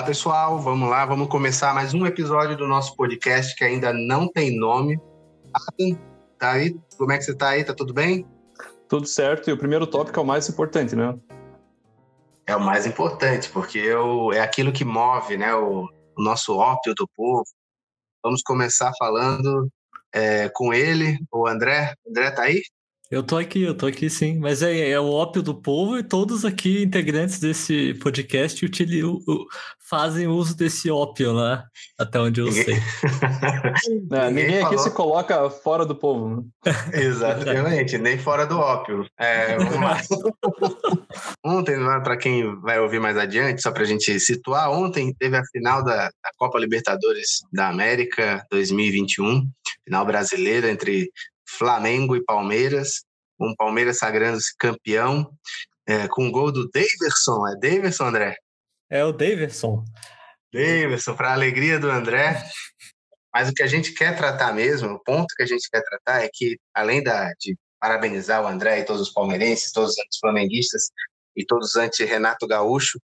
Olá, 0.00 0.06
pessoal. 0.06 0.58
Vamos 0.58 0.88
lá, 0.88 1.04
vamos 1.04 1.28
começar 1.28 1.74
mais 1.74 1.92
um 1.92 2.06
episódio 2.06 2.56
do 2.56 2.66
nosso 2.66 2.96
podcast 2.96 3.54
que 3.54 3.62
ainda 3.62 3.92
não 3.92 4.26
tem 4.26 4.58
nome. 4.58 4.98
Adam, 5.52 6.00
tá 6.38 6.52
aí? 6.52 6.74
Como 6.96 7.12
é 7.12 7.18
que 7.18 7.24
você 7.24 7.36
tá 7.36 7.50
aí? 7.50 7.62
Tá 7.62 7.74
tudo 7.74 7.92
bem? 7.92 8.26
Tudo 8.88 9.06
certo. 9.06 9.50
E 9.50 9.52
o 9.52 9.58
primeiro 9.58 9.86
tópico 9.86 10.18
é 10.18 10.22
o 10.22 10.26
mais 10.26 10.48
importante, 10.48 10.96
né? 10.96 11.14
É 12.46 12.56
o 12.56 12.60
mais 12.60 12.86
importante, 12.86 13.50
porque 13.50 13.76
eu, 13.76 14.32
é 14.32 14.40
aquilo 14.40 14.72
que 14.72 14.86
move, 14.86 15.36
né? 15.36 15.54
O, 15.54 15.86
o 16.16 16.22
nosso 16.22 16.56
ópio 16.56 16.94
do 16.94 17.06
povo. 17.14 17.44
Vamos 18.24 18.40
começar 18.40 18.90
falando 18.98 19.68
é, 20.14 20.48
com 20.48 20.72
ele, 20.72 21.18
o 21.30 21.46
André. 21.46 21.92
André 22.08 22.30
tá 22.30 22.44
aí? 22.44 22.62
Eu 23.10 23.24
tô 23.24 23.36
aqui, 23.36 23.62
eu 23.62 23.76
tô 23.76 23.86
aqui 23.86 24.08
sim. 24.08 24.38
Mas 24.38 24.62
é, 24.62 24.90
é 24.90 25.00
o 25.00 25.10
ópio 25.10 25.42
do 25.42 25.52
povo 25.52 25.98
e 25.98 26.02
todos 26.02 26.44
aqui, 26.44 26.84
integrantes 26.84 27.40
desse 27.40 27.92
podcast, 27.94 28.64
utilizam, 28.64 29.18
fazem 29.80 30.28
uso 30.28 30.56
desse 30.56 30.88
ópio, 30.88 31.34
né? 31.34 31.64
Até 31.98 32.20
onde 32.20 32.40
eu 32.40 32.46
ninguém... 32.46 32.64
sei. 32.64 32.76
Não, 34.08 34.28
ninguém, 34.28 34.46
ninguém 34.46 34.62
aqui 34.62 34.78
se 34.78 34.92
coloca 34.92 35.50
fora 35.50 35.84
do 35.84 35.96
povo. 35.96 36.36
Né? 36.64 36.72
Exatamente, 36.94 37.98
nem 37.98 38.16
fora 38.16 38.46
do 38.46 38.56
ópio. 38.56 39.04
É, 39.18 39.56
vamos 39.56 39.80
lá. 39.80 40.00
ontem, 41.44 41.76
para 42.04 42.16
quem 42.16 42.60
vai 42.60 42.78
ouvir 42.78 43.00
mais 43.00 43.16
adiante, 43.16 43.60
só 43.60 43.72
para 43.72 43.82
a 43.82 43.86
gente 43.86 44.20
situar, 44.20 44.70
ontem 44.70 45.12
teve 45.18 45.36
a 45.36 45.44
final 45.50 45.82
da, 45.82 46.04
da 46.04 46.30
Copa 46.36 46.60
Libertadores 46.60 47.40
da 47.52 47.70
América 47.70 48.46
2021, 48.52 49.50
final 49.84 50.06
brasileira 50.06 50.70
entre 50.70 51.10
Flamengo 51.58 52.16
e 52.16 52.24
Palmeiras, 52.24 53.04
um 53.38 53.54
Palmeiras 53.56 53.98
sagrando-se 53.98 54.54
campeão, 54.58 55.32
é, 55.86 56.06
com 56.08 56.28
o 56.28 56.30
gol 56.30 56.52
do 56.52 56.68
Daverson. 56.70 57.46
É 57.48 57.56
Daverson, 57.56 58.04
André? 58.04 58.36
É 58.88 59.04
o 59.04 59.12
Daverson. 59.12 59.84
Daverson, 60.52 61.14
para 61.14 61.30
a 61.30 61.34
alegria 61.34 61.78
do 61.78 61.90
André. 61.90 62.42
Mas 63.32 63.48
o 63.48 63.52
que 63.52 63.62
a 63.62 63.66
gente 63.66 63.92
quer 63.94 64.16
tratar 64.16 64.52
mesmo, 64.52 64.88
o 64.90 65.02
ponto 65.02 65.34
que 65.36 65.42
a 65.42 65.46
gente 65.46 65.68
quer 65.70 65.82
tratar 65.82 66.24
é 66.24 66.28
que, 66.32 66.58
além 66.74 67.02
da, 67.02 67.32
de 67.38 67.56
parabenizar 67.80 68.42
o 68.42 68.46
André 68.46 68.80
e 68.80 68.84
todos 68.84 69.02
os 69.02 69.12
palmeirenses, 69.12 69.72
todos 69.72 69.92
os 69.92 70.18
flamenguistas 70.18 70.90
e 71.36 71.44
todos 71.46 71.70
os 71.70 71.76
anti-Renato 71.76 72.46
Gaúcho, 72.46 73.00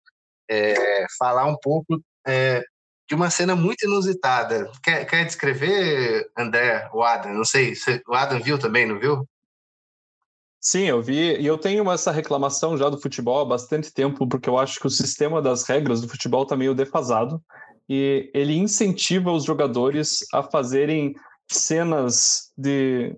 é, 0.50 1.06
falar 1.18 1.46
um 1.46 1.58
pouco 1.58 2.02
é, 2.28 2.64
de 3.08 3.16
uma 3.16 3.30
cena 3.30 3.56
muito 3.56 3.86
inusitada. 3.86 4.72
Quer, 4.84 5.06
quer 5.06 5.26
descrever, 5.26 6.30
André, 6.38 6.90
o 6.94 7.04
Adam? 7.04 7.34
Não 7.34 7.46
sei, 7.46 7.76
você, 7.76 8.02
o 8.08 8.14
Adam 8.14 8.40
viu 8.42 8.58
também, 8.58 8.86
não 8.86 9.00
viu? 9.00 9.28
Sim, 10.60 10.86
eu 10.86 11.00
vi, 11.00 11.40
e 11.40 11.46
eu 11.46 11.60
tenho 11.60 11.92
essa 11.92 12.12
reclamação 12.12 12.76
já 12.76 12.90
do 12.90 13.00
futebol 13.00 13.40
há 13.40 13.46
bastante 13.46 13.94
tempo, 13.94 14.28
porque 14.28 14.50
eu 14.50 14.58
acho 14.58 14.80
que 14.80 14.88
o 14.88 14.90
sistema 14.90 15.40
das 15.40 15.64
regras 15.64 16.02
do 16.02 16.10
futebol 16.10 16.42
está 16.42 16.56
meio 16.56 16.74
defasado, 16.74 17.40
e 17.88 18.32
ele 18.34 18.58
incentiva 18.58 19.32
os 19.32 19.44
jogadores 19.44 20.26
a 20.34 20.42
fazerem 20.42 21.14
cenas 21.48 22.52
de 22.58 23.16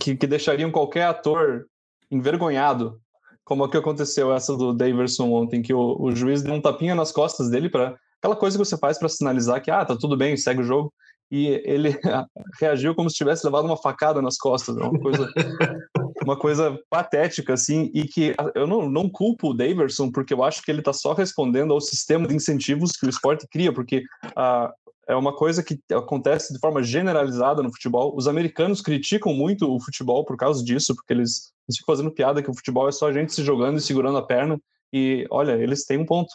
que, 0.00 0.16
que 0.16 0.26
deixariam 0.26 0.72
qualquer 0.72 1.04
ator 1.04 1.68
envergonhado, 2.10 3.00
como 3.44 3.62
a 3.62 3.70
que 3.70 3.76
aconteceu 3.76 4.34
essa 4.34 4.56
do 4.56 4.72
Daverson 4.72 5.30
ontem, 5.30 5.62
que 5.62 5.72
o, 5.72 5.96
o 6.00 6.10
juiz 6.14 6.42
deu 6.42 6.54
um 6.54 6.60
tapinha 6.60 6.96
nas 6.96 7.12
costas 7.12 7.48
dele 7.48 7.68
para 7.68 7.96
aquela 8.20 8.36
coisa 8.36 8.58
que 8.58 8.64
você 8.64 8.76
faz 8.76 8.98
para 8.98 9.08
sinalizar 9.08 9.62
que 9.62 9.70
ah, 9.70 9.84
tá 9.84 9.96
tudo 9.96 10.16
bem, 10.16 10.36
segue 10.36 10.60
o 10.60 10.64
jogo. 10.64 10.92
E 11.30 11.62
ele 11.64 11.96
reagiu 12.60 12.94
como 12.94 13.08
se 13.08 13.16
tivesse 13.16 13.44
levado 13.44 13.64
uma 13.64 13.76
facada 13.76 14.20
nas 14.20 14.36
costas, 14.36 14.76
é 14.76 14.82
uma 14.82 14.98
coisa 14.98 15.28
uma 16.22 16.36
coisa 16.36 16.78
patética 16.90 17.54
assim, 17.54 17.90
e 17.94 18.04
que 18.04 18.34
eu 18.54 18.66
não, 18.66 18.90
não 18.90 19.08
culpo 19.08 19.50
o 19.50 19.54
Daverson 19.54 20.10
porque 20.10 20.34
eu 20.34 20.44
acho 20.44 20.62
que 20.62 20.70
ele 20.70 20.80
está 20.80 20.92
só 20.92 21.14
respondendo 21.14 21.72
ao 21.72 21.80
sistema 21.80 22.28
de 22.28 22.34
incentivos 22.34 22.92
que 22.92 23.06
o 23.06 23.08
esporte 23.08 23.46
cria, 23.50 23.72
porque 23.72 24.02
ah, 24.36 24.70
é 25.08 25.16
uma 25.16 25.34
coisa 25.34 25.62
que 25.62 25.80
acontece 25.92 26.52
de 26.52 26.60
forma 26.60 26.82
generalizada 26.82 27.62
no 27.62 27.70
futebol. 27.70 28.14
Os 28.16 28.28
americanos 28.28 28.80
criticam 28.80 29.34
muito 29.34 29.68
o 29.68 29.80
futebol 29.80 30.24
por 30.24 30.36
causa 30.36 30.62
disso, 30.62 30.94
porque 30.94 31.12
eles, 31.12 31.52
eles 31.68 31.78
ficam 31.78 31.94
fazendo 31.94 32.12
piada 32.12 32.42
que 32.42 32.50
o 32.50 32.54
futebol 32.54 32.88
é 32.88 32.92
só 32.92 33.08
a 33.08 33.12
gente 33.12 33.32
se 33.32 33.42
jogando 33.42 33.78
e 33.78 33.80
segurando 33.80 34.18
a 34.18 34.26
perna. 34.26 34.60
E 34.92 35.26
olha, 35.30 35.52
eles 35.52 35.84
têm 35.84 35.98
um 35.98 36.06
ponto. 36.06 36.32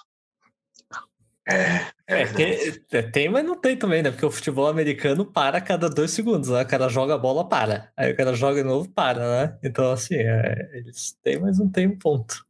É, 1.48 1.86
é, 2.08 2.22
é 2.24 2.26
tem, 2.26 2.58
é, 2.92 3.02
tem, 3.04 3.30
mas 3.30 3.46
não 3.46 3.56
tem 3.56 3.78
também, 3.78 4.02
né? 4.02 4.10
Porque 4.10 4.26
o 4.26 4.32
futebol 4.32 4.68
americano 4.68 5.26
para 5.26 5.60
a 5.60 5.62
cada 5.62 5.90
dois 5.90 6.12
segundos, 6.12 6.50
né? 6.50 6.64
O 6.64 6.68
cara 6.68 6.90
joga 6.90 7.14
a 7.14 7.18
bola, 7.18 7.48
para. 7.48 7.92
Aí 7.96 8.12
o 8.12 8.18
cara 8.18 8.34
joga 8.34 8.62
de 8.62 8.68
novo, 8.68 8.90
para, 8.90 9.20
né? 9.20 9.58
Então, 9.64 9.92
assim, 9.92 10.16
é, 10.16 10.72
eles 10.74 11.16
têm, 11.24 11.40
mas 11.40 11.60
não 11.60 11.70
tem 11.70 11.88
um 11.88 11.98
ponto. 11.98 12.44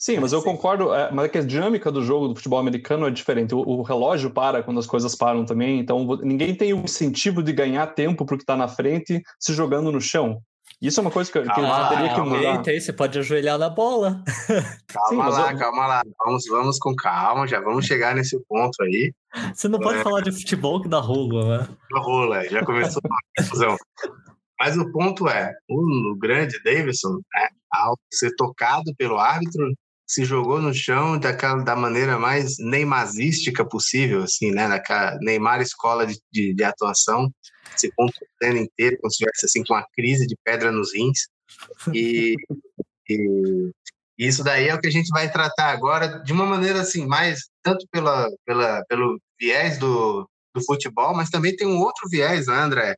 Sim, 0.00 0.18
mas 0.18 0.32
eu 0.32 0.42
concordo, 0.42 0.94
é, 0.94 1.12
mas 1.12 1.26
é 1.26 1.28
que 1.28 1.36
a 1.36 1.42
dinâmica 1.42 1.92
do 1.92 2.02
jogo 2.02 2.28
do 2.28 2.34
futebol 2.34 2.58
americano 2.58 3.06
é 3.06 3.10
diferente. 3.10 3.54
O, 3.54 3.58
o, 3.58 3.82
relógio 3.82 4.30
para 4.30 4.62
quando 4.62 4.80
as 4.80 4.86
coisas 4.86 5.14
param 5.14 5.44
também, 5.44 5.78
então 5.78 6.06
ninguém 6.22 6.54
tem 6.54 6.72
o 6.72 6.84
incentivo 6.84 7.42
de 7.42 7.52
ganhar 7.52 7.86
tempo 7.88 8.24
porque 8.24 8.42
está 8.42 8.56
na 8.56 8.66
frente 8.66 9.22
se 9.38 9.52
jogando 9.52 9.92
no 9.92 10.00
chão. 10.00 10.42
Isso 10.80 10.98
é 10.98 11.02
uma 11.02 11.10
coisa 11.10 11.30
que, 11.30 11.42
que 11.42 11.48
ah, 11.48 11.88
teria 11.90 12.14
que 12.14 12.20
mudar. 12.22 12.56
Eita, 12.56 12.70
aí 12.70 12.80
você 12.80 12.92
pode 12.92 13.18
ajoelhar 13.18 13.58
na 13.58 13.68
bola. 13.68 14.24
Calma 14.88 15.30
Sim, 15.30 15.38
lá, 15.38 15.52
eu... 15.52 15.58
calma 15.58 15.86
lá. 15.86 16.02
Vamos, 16.24 16.44
vamos 16.48 16.78
com 16.78 16.96
calma, 16.96 17.46
já 17.46 17.60
vamos 17.60 17.84
chegar 17.84 18.14
nesse 18.14 18.38
ponto 18.48 18.82
aí. 18.82 19.12
Você 19.54 19.68
não 19.68 19.78
pode 19.78 19.98
é... 19.98 20.02
falar 20.02 20.22
de 20.22 20.32
futebol 20.32 20.80
que 20.80 20.88
dá 20.88 20.98
rola, 20.98 21.58
né? 21.58 21.68
Dá 21.92 22.00
rola, 22.00 22.48
já 22.48 22.64
começou 22.64 23.02
a 23.04 23.08
confusão. 23.42 23.76
Mas 24.58 24.76
o 24.76 24.90
ponto 24.90 25.28
é, 25.28 25.52
o 25.68 26.16
grande 26.18 26.62
Davidson, 26.62 27.20
né, 27.34 27.48
ao 27.72 27.96
ser 28.12 28.34
tocado 28.36 28.94
pelo 28.96 29.18
árbitro, 29.18 29.72
se 30.10 30.24
jogou 30.24 30.60
no 30.60 30.74
chão 30.74 31.16
daquela, 31.16 31.62
da 31.62 31.76
maneira 31.76 32.18
mais 32.18 32.58
neymazística 32.58 33.64
possível, 33.64 34.24
assim, 34.24 34.50
né? 34.50 34.68
Daquela 34.68 35.16
Neymar 35.20 35.60
escola 35.60 36.04
de, 36.04 36.18
de, 36.32 36.52
de 36.52 36.64
atuação, 36.64 37.32
se 37.76 37.92
contorcendo 37.92 38.58
inteiro, 38.58 38.98
como 39.00 39.08
se 39.08 39.22
estivesse 39.22 39.46
assim, 39.46 39.62
com 39.62 39.72
uma 39.72 39.86
crise 39.94 40.26
de 40.26 40.34
pedra 40.44 40.72
nos 40.72 40.92
rins. 40.92 41.28
E, 41.94 42.34
e, 43.08 43.70
isso 44.18 44.42
daí 44.42 44.66
é 44.66 44.74
o 44.74 44.80
que 44.80 44.88
a 44.88 44.90
gente 44.90 45.10
vai 45.10 45.30
tratar 45.30 45.70
agora 45.70 46.18
de 46.24 46.32
uma 46.32 46.44
maneira 46.44 46.80
assim, 46.80 47.06
mais 47.06 47.42
tanto 47.62 47.86
pela, 47.92 48.28
pela, 48.44 48.84
pelo 48.88 49.16
viés 49.38 49.78
do, 49.78 50.28
do 50.52 50.64
futebol, 50.64 51.14
mas 51.14 51.30
também 51.30 51.54
tem 51.54 51.68
um 51.68 51.78
outro 51.78 52.08
viés, 52.10 52.48
né, 52.48 52.58
André? 52.58 52.96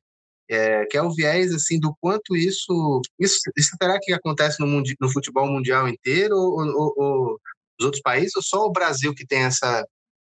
É, 0.51 0.85
que 0.87 0.97
é 0.97 1.03
o 1.03 1.13
viés 1.13 1.53
assim 1.53 1.79
do 1.79 1.95
quanto 2.01 2.37
isso 2.37 3.01
isso, 3.19 3.39
isso 3.57 3.77
será 3.81 3.99
que 4.01 4.13
acontece 4.13 4.61
no, 4.61 4.67
mundi, 4.67 4.95
no 5.01 5.11
futebol 5.11 5.47
mundial 5.47 5.89
inteiro 5.89 6.37
ou, 6.37 6.61
ou, 6.61 6.95
ou 6.97 7.41
os 7.81 7.85
outros 7.87 8.03
países 8.03 8.35
ou 8.37 8.43
só 8.43 8.67
o 8.67 8.73
Brasil 8.73 9.15
que 9.15 9.27
tem 9.27 9.45
essa 9.45 9.87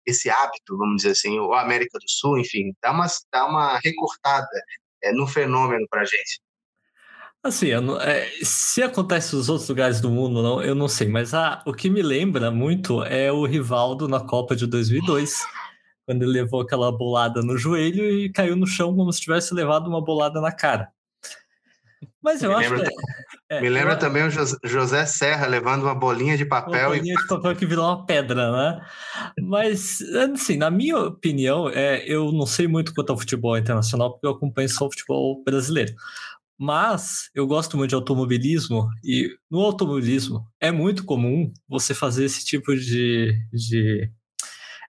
esse 0.07 0.29
hábito 0.29 0.77
vamos 0.77 0.97
dizer 0.97 1.13
assim 1.13 1.39
ou 1.39 1.55
a 1.55 1.63
América 1.63 1.99
do 1.99 2.09
Sul 2.09 2.39
enfim 2.39 2.73
dá 2.83 2.91
uma 2.91 3.07
dá 3.33 3.47
uma 3.47 3.79
recortada 3.79 4.49
é, 5.03 5.13
no 5.13 5.27
fenômeno 5.27 5.87
para 5.91 6.05
gente? 6.05 6.41
Assim, 7.45 7.71
é, 8.01 8.31
se 8.45 8.83
acontece 8.83 9.35
nos 9.35 9.49
outros 9.49 9.69
lugares 9.69 10.01
do 10.01 10.09
mundo, 10.09 10.43
não, 10.43 10.63
eu 10.63 10.77
não 10.77 10.87
sei, 10.87 11.09
mas 11.09 11.35
a, 11.35 11.61
o 11.67 11.73
que 11.73 11.91
me 11.91 12.01
lembra 12.01 12.53
muito 12.53 13.03
é 13.03 13.33
o 13.33 13.45
Rivaldo 13.45 14.07
na 14.07 14.21
Copa 14.21 14.55
de 14.55 14.65
2002, 14.65 15.43
quando 16.13 16.23
ele 16.23 16.33
levou 16.33 16.61
aquela 16.61 16.93
bolada 16.93 17.43
no 17.43 17.57
joelho 17.57 18.05
e 18.05 18.31
caiu 18.31 18.55
no 18.55 18.67
chão 18.67 18.95
como 18.95 19.13
se 19.13 19.21
tivesse 19.21 19.55
levado 19.55 19.89
uma 19.89 20.03
bolada 20.03 20.41
na 20.41 20.53
cara. 20.53 20.89
Mas 22.23 22.43
eu 22.43 22.51
me 22.51 22.57
acho 22.57 22.71
lembra, 22.71 22.89
que. 22.89 22.95
É, 23.49 23.61
me 23.61 23.69
lembra 23.69 23.95
eu... 23.95 23.99
também 23.99 24.23
o 24.25 24.31
José 24.31 25.07
Serra 25.07 25.47
levando 25.47 25.83
uma 25.83 25.95
bolinha 25.95 26.37
de 26.37 26.45
papel. 26.45 26.89
Uma 26.89 26.97
bolinha 26.97 27.15
e... 27.15 27.17
de 27.17 27.27
papel 27.27 27.57
que 27.57 27.67
virou 27.67 27.87
uma 27.87 28.05
pedra, 28.05 28.53
né? 28.53 28.87
Mas, 29.41 30.01
assim, 30.03 30.57
na 30.57 30.71
minha 30.71 30.99
opinião, 30.99 31.69
é, 31.69 32.05
eu 32.07 32.31
não 32.31 32.47
sei 32.47 32.69
muito 32.69 32.95
quanto 32.95 33.11
ao 33.11 33.19
futebol 33.19 33.57
internacional, 33.57 34.13
porque 34.13 34.27
eu 34.27 34.33
acompanho 34.33 34.69
só 34.69 34.87
o 34.87 34.91
futebol 34.91 35.43
brasileiro. 35.45 35.95
Mas 36.59 37.31
eu 37.35 37.47
gosto 37.47 37.77
muito 37.77 37.91
de 37.91 37.97
automobilismo 37.97 38.89
e 39.03 39.35
no 39.51 39.61
automobilismo 39.61 40.47
é 40.61 40.71
muito 40.71 41.05
comum 41.05 41.53
você 41.69 41.93
fazer 41.93 42.25
esse 42.25 42.45
tipo 42.45 42.77
de, 42.77 43.35
de 43.53 44.09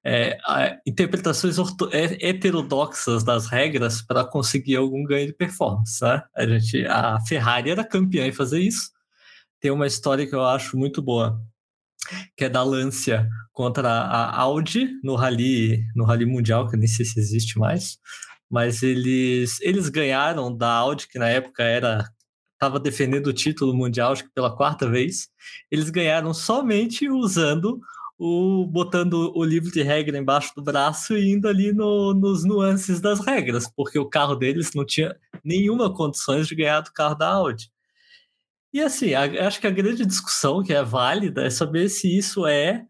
é, 0.05 0.37
interpretações 0.85 1.57
é, 1.91 2.29
heterodoxas 2.29 3.23
das 3.23 3.47
regras 3.47 4.01
para 4.01 4.25
conseguir 4.25 4.75
algum 4.75 5.03
ganho 5.03 5.27
de 5.27 5.33
performance. 5.33 6.03
Né? 6.03 6.21
A, 6.35 6.45
gente, 6.45 6.85
a 6.85 7.19
Ferrari 7.21 7.71
era 7.71 7.83
campeã 7.83 8.27
em 8.27 8.31
fazer 8.31 8.59
isso. 8.59 8.91
Tem 9.61 9.71
uma 9.71 9.87
história 9.87 10.27
que 10.27 10.35
eu 10.35 10.43
acho 10.43 10.77
muito 10.77 11.01
boa, 11.01 11.41
que 12.35 12.43
é 12.43 12.49
da 12.49 12.63
Lancia 12.63 13.29
contra 13.53 13.89
a 13.89 14.41
Audi 14.41 14.89
no 15.01 15.15
Rally, 15.15 15.85
no 15.95 16.03
Rally 16.03 16.25
Mundial, 16.25 16.67
que 16.67 16.75
eu 16.75 16.79
nem 16.79 16.87
sei 16.87 17.05
se 17.05 17.17
existe 17.17 17.57
mais, 17.57 17.97
mas 18.49 18.83
eles, 18.83 19.61
eles 19.61 19.87
ganharam 19.87 20.55
da 20.55 20.69
Audi, 20.69 21.07
que 21.07 21.17
na 21.17 21.29
época 21.29 21.63
era 21.63 22.05
estava 22.63 22.79
defendendo 22.79 23.27
o 23.27 23.33
título 23.33 23.73
mundial, 23.73 24.13
acho 24.13 24.23
que 24.23 24.33
pela 24.33 24.55
quarta 24.55 24.89
vez. 24.89 25.27
Eles 25.69 25.89
ganharam 25.89 26.33
somente 26.33 27.09
usando 27.09 27.81
o 28.17 28.65
botando 28.67 29.31
o 29.35 29.43
livro 29.43 29.71
de 29.71 29.81
regra 29.81 30.17
embaixo 30.17 30.53
do 30.55 30.61
braço 30.61 31.17
e 31.17 31.31
indo 31.31 31.47
ali 31.47 31.73
no, 31.73 32.13
nos 32.13 32.43
nuances 32.43 33.01
das 33.01 33.19
regras, 33.19 33.67
porque 33.75 33.97
o 33.99 34.09
carro 34.09 34.35
deles 34.35 34.71
não 34.73 34.85
tinha 34.85 35.15
nenhuma 35.43 35.93
condições 35.93 36.47
de 36.47 36.55
ganhar 36.55 36.81
do 36.81 36.93
carro 36.93 37.15
da 37.15 37.29
Audi. 37.29 37.71
E 38.73 38.81
assim, 38.81 39.13
a, 39.13 39.47
acho 39.47 39.59
que 39.59 39.67
a 39.67 39.71
grande 39.71 40.05
discussão 40.05 40.63
que 40.63 40.73
é 40.73 40.83
válida 40.83 41.45
é 41.45 41.49
saber 41.49 41.89
se 41.89 42.17
isso 42.17 42.47
é, 42.47 42.85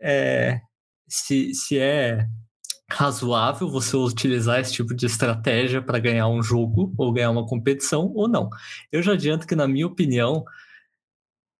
é 0.00 0.60
se, 1.08 1.52
se 1.54 1.78
é 1.78 2.26
razoável 2.90 3.68
você 3.68 3.96
utilizar 3.96 4.60
esse 4.60 4.72
tipo 4.72 4.94
de 4.94 5.06
estratégia 5.06 5.82
para 5.82 5.98
ganhar 5.98 6.28
um 6.28 6.42
jogo 6.42 6.94
ou 6.96 7.12
ganhar 7.12 7.30
uma 7.30 7.46
competição 7.46 8.10
ou 8.14 8.28
não. 8.28 8.48
Eu 8.90 9.02
já 9.02 9.12
adianto 9.12 9.46
que, 9.46 9.54
na 9.54 9.68
minha 9.68 9.86
opinião, 9.86 10.44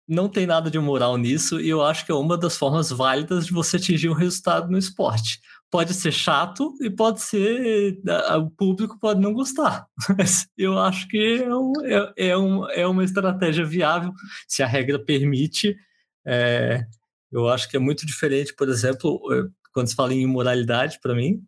não 0.08 0.28
tem 0.28 0.46
nada 0.46 0.70
de 0.70 0.78
moral 0.78 1.19
nisso 1.19 1.60
e 1.60 1.69
eu 1.69 1.84
acho 1.84 2.06
que 2.06 2.10
é 2.10 2.14
uma 2.14 2.38
das 2.38 2.56
formas 2.56 2.90
válidas 2.90 3.46
de 3.46 3.52
você 3.52 3.76
atingir 3.76 4.08
um 4.08 4.14
resultado 4.14 4.70
no 4.70 4.78
esporte. 4.78 5.40
Pode 5.70 5.93
ser 5.93 6.12
chato 6.12 6.75
e 6.81 6.88
pode 6.88 7.20
ser. 7.20 8.00
O 8.40 8.50
público 8.50 8.99
pode 8.99 9.20
não 9.20 9.34
gostar, 9.34 9.87
mas 10.16 10.49
eu 10.56 10.78
acho 10.78 11.06
que 11.08 11.43
é, 11.43 11.55
um, 11.55 11.72
é, 11.84 12.12
é, 12.28 12.38
um, 12.38 12.70
é 12.70 12.87
uma 12.87 13.05
estratégia 13.05 13.66
viável, 13.66 14.12
se 14.49 14.62
a 14.62 14.66
regra 14.66 14.99
permite. 14.99 15.76
É, 16.26 16.87
eu 17.31 17.46
acho 17.49 17.69
que 17.69 17.76
é 17.76 17.81
muito 17.81 18.06
diferente, 18.06 18.54
por 18.54 18.69
exemplo, 18.70 19.20
quando 19.72 19.88
se 19.88 19.94
fala 19.94 20.14
em 20.14 20.22
imoralidade, 20.22 20.99
para 21.02 21.14
mim, 21.14 21.43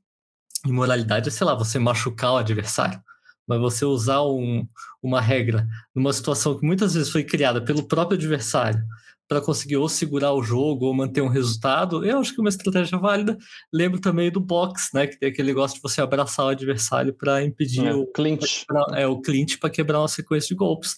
imoralidade 0.67 1.29
é, 1.29 1.33
sei 1.33 1.47
lá, 1.47 1.55
você 1.55 1.79
machucar 1.79 2.33
o 2.33 2.37
adversário. 2.37 3.03
Mas 3.51 3.61
você 3.61 3.85
usar 3.85 4.23
um, 4.23 4.65
uma 5.03 5.21
regra 5.21 5.67
numa 5.93 6.13
situação 6.13 6.57
que 6.57 6.65
muitas 6.65 6.95
vezes 6.95 7.11
foi 7.11 7.25
criada 7.25 7.61
pelo 7.61 7.83
próprio 7.83 8.17
adversário 8.17 8.81
para 9.29 9.41
conseguir 9.41 9.77
ou 9.77 9.89
segurar 9.89 10.33
o 10.35 10.43
jogo 10.43 10.87
ou 10.87 10.95
manter 10.95 11.21
um 11.21 11.27
resultado, 11.29 12.05
eu 12.05 12.21
acho 12.21 12.33
que 12.33 12.41
é 12.41 12.43
uma 12.43 12.49
estratégia 12.49 12.97
válida. 12.97 13.37
Lembro 13.73 14.01
também 14.01 14.31
do 14.31 14.39
box, 14.39 14.91
né, 14.95 15.09
que 15.09 15.19
tem 15.19 15.31
aquele 15.31 15.49
negócio 15.49 15.77
de 15.77 15.83
você 15.83 16.01
abraçar 16.01 16.47
o 16.47 16.51
adversário 16.51 17.13
para 17.13 17.43
impedir 17.45 17.87
é, 17.87 17.93
o 17.93 18.07
clinch, 18.07 18.65
é 18.95 19.07
o 19.09 19.21
clinch 19.21 19.59
para 19.59 19.71
quebrar 19.71 20.01
uma 20.01 20.09
sequência 20.09 20.49
de 20.49 20.55
golpes. 20.55 20.95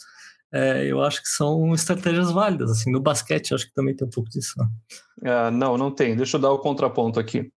É, 0.52 0.84
eu 0.84 1.02
acho 1.02 1.22
que 1.22 1.28
são 1.28 1.72
estratégias 1.72 2.30
válidas. 2.30 2.70
Assim, 2.70 2.92
no 2.92 3.00
basquete, 3.00 3.54
acho 3.54 3.66
que 3.66 3.72
também 3.72 3.96
tem 3.96 4.06
um 4.06 4.10
pouco 4.10 4.28
disso. 4.28 4.52
Né? 4.58 4.68
Uh, 5.30 5.50
não, 5.50 5.78
não 5.78 5.90
tem. 5.90 6.14
Deixa 6.14 6.36
eu 6.36 6.40
dar 6.40 6.52
o 6.52 6.58
contraponto 6.58 7.18
aqui. 7.18 7.50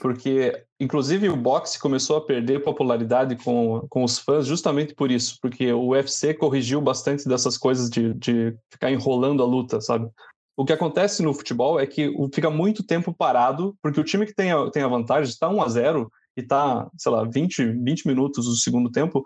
Porque, 0.00 0.64
inclusive, 0.78 1.28
o 1.28 1.36
boxe 1.36 1.78
começou 1.78 2.16
a 2.16 2.24
perder 2.24 2.62
popularidade 2.62 3.36
com, 3.36 3.86
com 3.88 4.04
os 4.04 4.18
fãs 4.18 4.46
justamente 4.46 4.94
por 4.94 5.10
isso. 5.10 5.38
Porque 5.40 5.72
o 5.72 5.88
UFC 5.88 6.34
corrigiu 6.34 6.80
bastante 6.80 7.28
dessas 7.28 7.58
coisas 7.58 7.90
de, 7.90 8.14
de 8.14 8.56
ficar 8.70 8.90
enrolando 8.90 9.42
a 9.42 9.46
luta, 9.46 9.80
sabe? 9.80 10.08
O 10.56 10.64
que 10.64 10.72
acontece 10.72 11.22
no 11.22 11.34
futebol 11.34 11.80
é 11.80 11.86
que 11.86 12.12
fica 12.34 12.50
muito 12.50 12.84
tempo 12.84 13.12
parado, 13.12 13.74
porque 13.82 14.00
o 14.00 14.04
time 14.04 14.26
que 14.26 14.34
tem 14.34 14.52
a, 14.52 14.70
tem 14.70 14.82
a 14.82 14.88
vantagem 14.88 15.30
está 15.30 15.48
1 15.48 15.62
a 15.62 15.68
0 15.68 16.12
e 16.36 16.40
está, 16.40 16.88
sei 16.96 17.12
lá, 17.12 17.24
20, 17.24 17.72
20 17.82 18.06
minutos 18.06 18.44
do 18.46 18.54
segundo 18.54 18.90
tempo, 18.90 19.22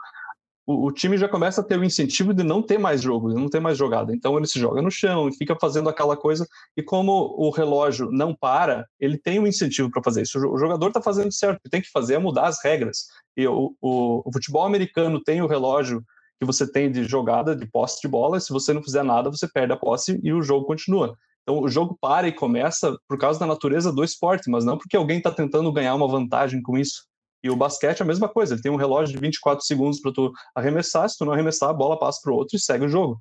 o, 0.66 0.86
o, 0.86 0.92
time 0.92 1.16
já 1.16 1.28
começa 1.28 1.60
a 1.60 1.64
ter 1.64 1.78
o 1.78 1.84
incentivo 1.84 2.34
de 2.34 2.42
não 2.42 2.60
ter 2.60 2.76
mais 2.76 3.00
jogo, 3.00 3.28
de 3.28 3.36
não 3.36 3.48
ter 3.48 3.60
mais 3.60 3.78
jogada. 3.78 4.12
Então 4.12 4.36
ele 4.36 4.46
se 4.46 4.58
joga 4.58 4.82
no 4.82 4.90
chão 4.90 5.28
e 5.28 5.36
fica 5.36 5.56
fazendo 5.60 5.88
aquela 5.88 6.16
coisa. 6.16 6.46
E 6.76 6.82
como 6.82 7.34
o 7.38 7.50
relógio 7.50 8.10
não 8.10 8.34
para, 8.34 8.84
ele 8.98 9.16
tem 9.16 9.38
um 9.38 9.46
incentivo 9.46 9.90
para 9.90 10.02
fazer 10.02 10.22
isso. 10.22 10.38
O 10.38 10.58
jogador 10.58 10.88
está 10.88 11.00
fazendo 11.00 11.32
certo, 11.32 11.58
o 11.58 11.62
que 11.62 11.70
tem 11.70 11.80
que 11.80 11.90
fazer 11.90 12.14
é 12.14 12.18
mudar 12.18 12.48
as 12.48 12.62
regras. 12.62 13.06
E 13.36 13.46
o, 13.46 13.74
o, 13.80 14.22
o 14.24 14.32
futebol 14.32 14.64
americano 14.64 15.22
tem 15.22 15.40
o 15.40 15.46
relógio 15.46 16.02
que 16.38 16.44
você 16.44 16.70
tem 16.70 16.90
de 16.90 17.04
jogada, 17.04 17.54
de 17.54 17.66
posse 17.66 18.00
de 18.02 18.08
bola, 18.08 18.40
se 18.40 18.52
você 18.52 18.72
não 18.72 18.82
fizer 18.82 19.02
nada, 19.02 19.30
você 19.30 19.48
perde 19.48 19.72
a 19.72 19.76
posse 19.76 20.20
e 20.22 20.32
o 20.32 20.42
jogo 20.42 20.66
continua. 20.66 21.16
Então 21.42 21.60
o 21.60 21.68
jogo 21.68 21.96
para 22.00 22.26
e 22.26 22.32
começa 22.32 22.98
por 23.08 23.16
causa 23.16 23.38
da 23.38 23.46
natureza 23.46 23.92
do 23.92 24.02
esporte, 24.02 24.50
mas 24.50 24.64
não 24.64 24.76
porque 24.76 24.96
alguém 24.96 25.18
está 25.18 25.30
tentando 25.30 25.72
ganhar 25.72 25.94
uma 25.94 26.08
vantagem 26.08 26.60
com 26.60 26.76
isso. 26.76 27.04
E 27.42 27.50
o 27.50 27.56
basquete 27.56 28.00
é 28.00 28.02
a 28.02 28.06
mesma 28.06 28.28
coisa, 28.28 28.54
ele 28.54 28.62
tem 28.62 28.72
um 28.72 28.76
relógio 28.76 29.14
de 29.14 29.20
24 29.20 29.64
segundos 29.64 30.00
para 30.00 30.12
tu 30.12 30.32
arremessar, 30.54 31.08
se 31.08 31.16
tu 31.16 31.24
não 31.24 31.32
arremessar, 31.32 31.70
a 31.70 31.74
bola 31.74 31.98
passa 31.98 32.20
para 32.22 32.32
o 32.32 32.36
outro 32.36 32.56
e 32.56 32.60
segue 32.60 32.84
o 32.84 32.88
jogo. 32.88 33.18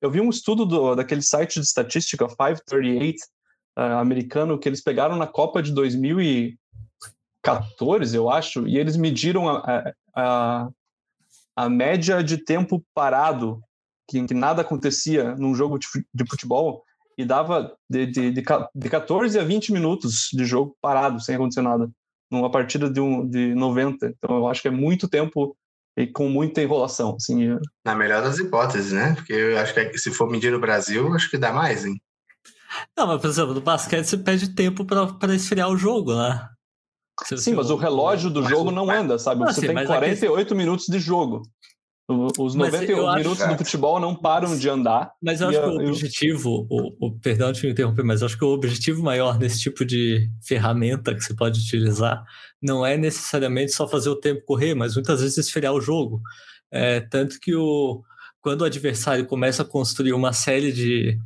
Eu 0.00 0.10
vi 0.10 0.20
um 0.20 0.30
estudo 0.30 0.66
do, 0.66 0.94
daquele 0.94 1.22
site 1.22 1.60
de 1.60 1.66
estatística 1.66 2.26
538 2.26 3.18
uh, 3.78 3.98
americano 3.98 4.58
que 4.58 4.68
eles 4.68 4.82
pegaram 4.82 5.16
na 5.16 5.26
Copa 5.26 5.62
de 5.62 5.72
2014, 5.72 8.16
eu 8.16 8.30
acho, 8.30 8.66
e 8.66 8.78
eles 8.78 8.96
mediram 8.96 9.48
a, 9.48 9.92
a, 10.14 10.68
a 11.56 11.68
média 11.68 12.22
de 12.22 12.38
tempo 12.38 12.82
parado, 12.94 13.60
que, 14.08 14.24
que 14.24 14.34
nada 14.34 14.62
acontecia 14.62 15.34
num 15.36 15.54
jogo 15.54 15.78
de, 15.78 15.86
de 16.12 16.24
futebol, 16.28 16.82
e 17.16 17.24
dava 17.24 17.74
de, 17.90 18.06
de, 18.06 18.30
de, 18.30 18.44
de 18.74 18.90
14 18.90 19.38
a 19.38 19.44
20 19.44 19.72
minutos 19.72 20.28
de 20.32 20.44
jogo 20.44 20.76
parado, 20.80 21.20
sem 21.20 21.34
acontecer 21.34 21.62
nada 21.62 21.90
numa 22.30 22.50
partida 22.50 22.90
de, 22.90 23.00
um, 23.00 23.26
de 23.28 23.54
90. 23.54 24.06
Então 24.06 24.36
eu 24.36 24.48
acho 24.48 24.62
que 24.62 24.68
é 24.68 24.70
muito 24.70 25.08
tempo 25.08 25.56
e 25.96 26.06
com 26.06 26.28
muita 26.28 26.62
enrolação. 26.62 27.16
Assim. 27.16 27.52
É. 27.52 27.58
Na 27.84 27.94
melhor 27.94 28.22
das 28.22 28.38
hipóteses, 28.38 28.92
né? 28.92 29.14
Porque 29.14 29.32
eu 29.32 29.58
acho 29.58 29.74
que 29.74 29.98
se 29.98 30.10
for 30.10 30.30
medir 30.30 30.52
no 30.52 30.60
Brasil, 30.60 31.12
acho 31.14 31.30
que 31.30 31.38
dá 31.38 31.52
mais, 31.52 31.84
hein? 31.84 32.00
Não, 32.96 33.06
mas 33.06 33.20
por 33.20 33.28
exemplo, 33.28 33.54
no 33.54 33.60
basquete 33.60 34.04
você 34.04 34.18
pede 34.18 34.54
tempo 34.54 34.84
para 34.84 35.34
esfriar 35.34 35.70
o 35.70 35.76
jogo, 35.76 36.14
né? 36.14 36.48
Sim, 37.24 37.54
mas 37.54 37.70
o 37.70 37.76
relógio 37.76 38.30
do 38.30 38.44
jogo 38.44 38.70
não 38.70 38.88
anda, 38.88 39.18
sabe? 39.18 39.44
Você 39.44 39.66
tem 39.66 39.86
48 39.86 40.54
minutos 40.54 40.86
de 40.86 41.00
jogo. 41.00 41.42
Os 42.08 42.54
91 42.54 43.16
minutos 43.16 43.42
acho... 43.42 43.52
do 43.52 43.58
futebol 43.58 44.00
não 44.00 44.14
param 44.14 44.56
de 44.56 44.66
andar. 44.66 45.12
Mas 45.22 45.42
eu 45.42 45.48
acho 45.48 45.60
que 45.60 45.66
o 45.66 45.88
objetivo, 45.88 46.66
o, 46.70 47.06
o, 47.06 47.18
perdão 47.20 47.52
de 47.52 47.62
me 47.62 47.72
interromper, 47.72 48.02
mas 48.02 48.22
eu 48.22 48.26
acho 48.26 48.38
que 48.38 48.44
o 48.44 48.48
objetivo 48.48 49.02
maior 49.02 49.38
nesse 49.38 49.60
tipo 49.60 49.84
de 49.84 50.30
ferramenta 50.42 51.14
que 51.14 51.20
você 51.20 51.34
pode 51.34 51.60
utilizar 51.60 52.24
não 52.62 52.84
é 52.84 52.96
necessariamente 52.96 53.72
só 53.72 53.86
fazer 53.86 54.08
o 54.08 54.16
tempo 54.16 54.42
correr, 54.46 54.74
mas 54.74 54.94
muitas 54.94 55.20
vezes 55.20 55.36
esfriar 55.36 55.74
o 55.74 55.82
jogo. 55.82 56.22
É, 56.72 57.00
tanto 57.00 57.38
que 57.38 57.54
o, 57.54 58.02
quando 58.40 58.62
o 58.62 58.64
adversário 58.64 59.26
começa 59.26 59.62
a 59.62 59.66
construir 59.66 60.14
uma 60.14 60.32
série 60.32 60.72
de, 60.72 61.18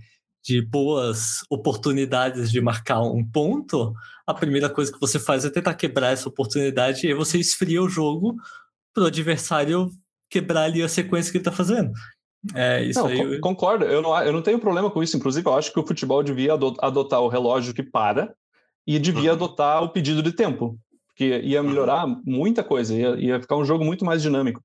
de 0.45 0.61
boas 0.61 1.45
oportunidades 1.49 2.51
de 2.51 2.61
marcar 2.61 3.01
um 3.03 3.25
ponto, 3.25 3.95
a 4.27 4.35
primeira 4.35 4.69
coisa 4.69 4.93
que 4.93 5.01
você 5.01 5.21
faz 5.21 5.45
é 5.45 5.51
tentar 5.51 5.75
quebrar 5.75 6.11
essa 6.11 6.29
oportunidade 6.29 7.07
e 7.07 7.11
aí 7.11 7.15
você 7.15 7.39
esfria 7.39 7.81
o 7.81 7.89
jogo 7.89 8.35
para 8.93 9.05
o 9.05 9.07
adversário 9.07 9.89
quebrar 10.33 10.63
ali 10.63 10.83
a 10.83 10.89
sequência 10.89 11.31
que 11.31 11.37
ele 11.37 11.43
está 11.43 11.53
fazendo. 11.53 11.93
É, 12.55 12.83
isso 12.83 12.99
não, 12.99 13.07
aí... 13.07 13.39
Concordo, 13.39 13.85
eu 13.85 14.01
não, 14.01 14.19
eu 14.23 14.33
não 14.33 14.43
tenho 14.43 14.59
problema 14.59 14.91
com 14.91 15.03
isso. 15.03 15.17
Inclusive, 15.17 15.47
eu 15.47 15.55
acho 15.55 15.73
que 15.73 15.79
o 15.79 15.87
futebol 15.87 16.23
devia 16.23 16.55
adotar 16.55 17.21
o 17.21 17.29
relógio 17.29 17.75
que 17.75 17.83
para 17.83 18.35
e 18.87 18.99
devia 18.99 19.31
uhum. 19.31 19.37
adotar 19.37 19.83
o 19.83 19.91
pedido 19.91 20.23
de 20.23 20.33
tempo, 20.33 20.77
porque 21.09 21.39
ia 21.41 21.63
uhum. 21.63 21.69
melhorar 21.69 22.07
uhum. 22.07 22.21
muita 22.25 22.65
coisa, 22.65 22.95
ia, 22.95 23.15
ia 23.17 23.41
ficar 23.41 23.57
um 23.57 23.65
jogo 23.65 23.85
muito 23.85 24.05
mais 24.05 24.23
dinâmico. 24.23 24.61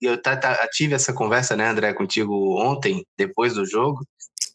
Eu 0.00 0.20
tá, 0.20 0.36
tá, 0.36 0.66
tive 0.72 0.94
essa 0.94 1.12
conversa, 1.12 1.54
né, 1.54 1.68
André, 1.68 1.92
contigo 1.92 2.58
ontem, 2.58 3.04
depois 3.16 3.54
do 3.54 3.66
jogo, 3.66 4.00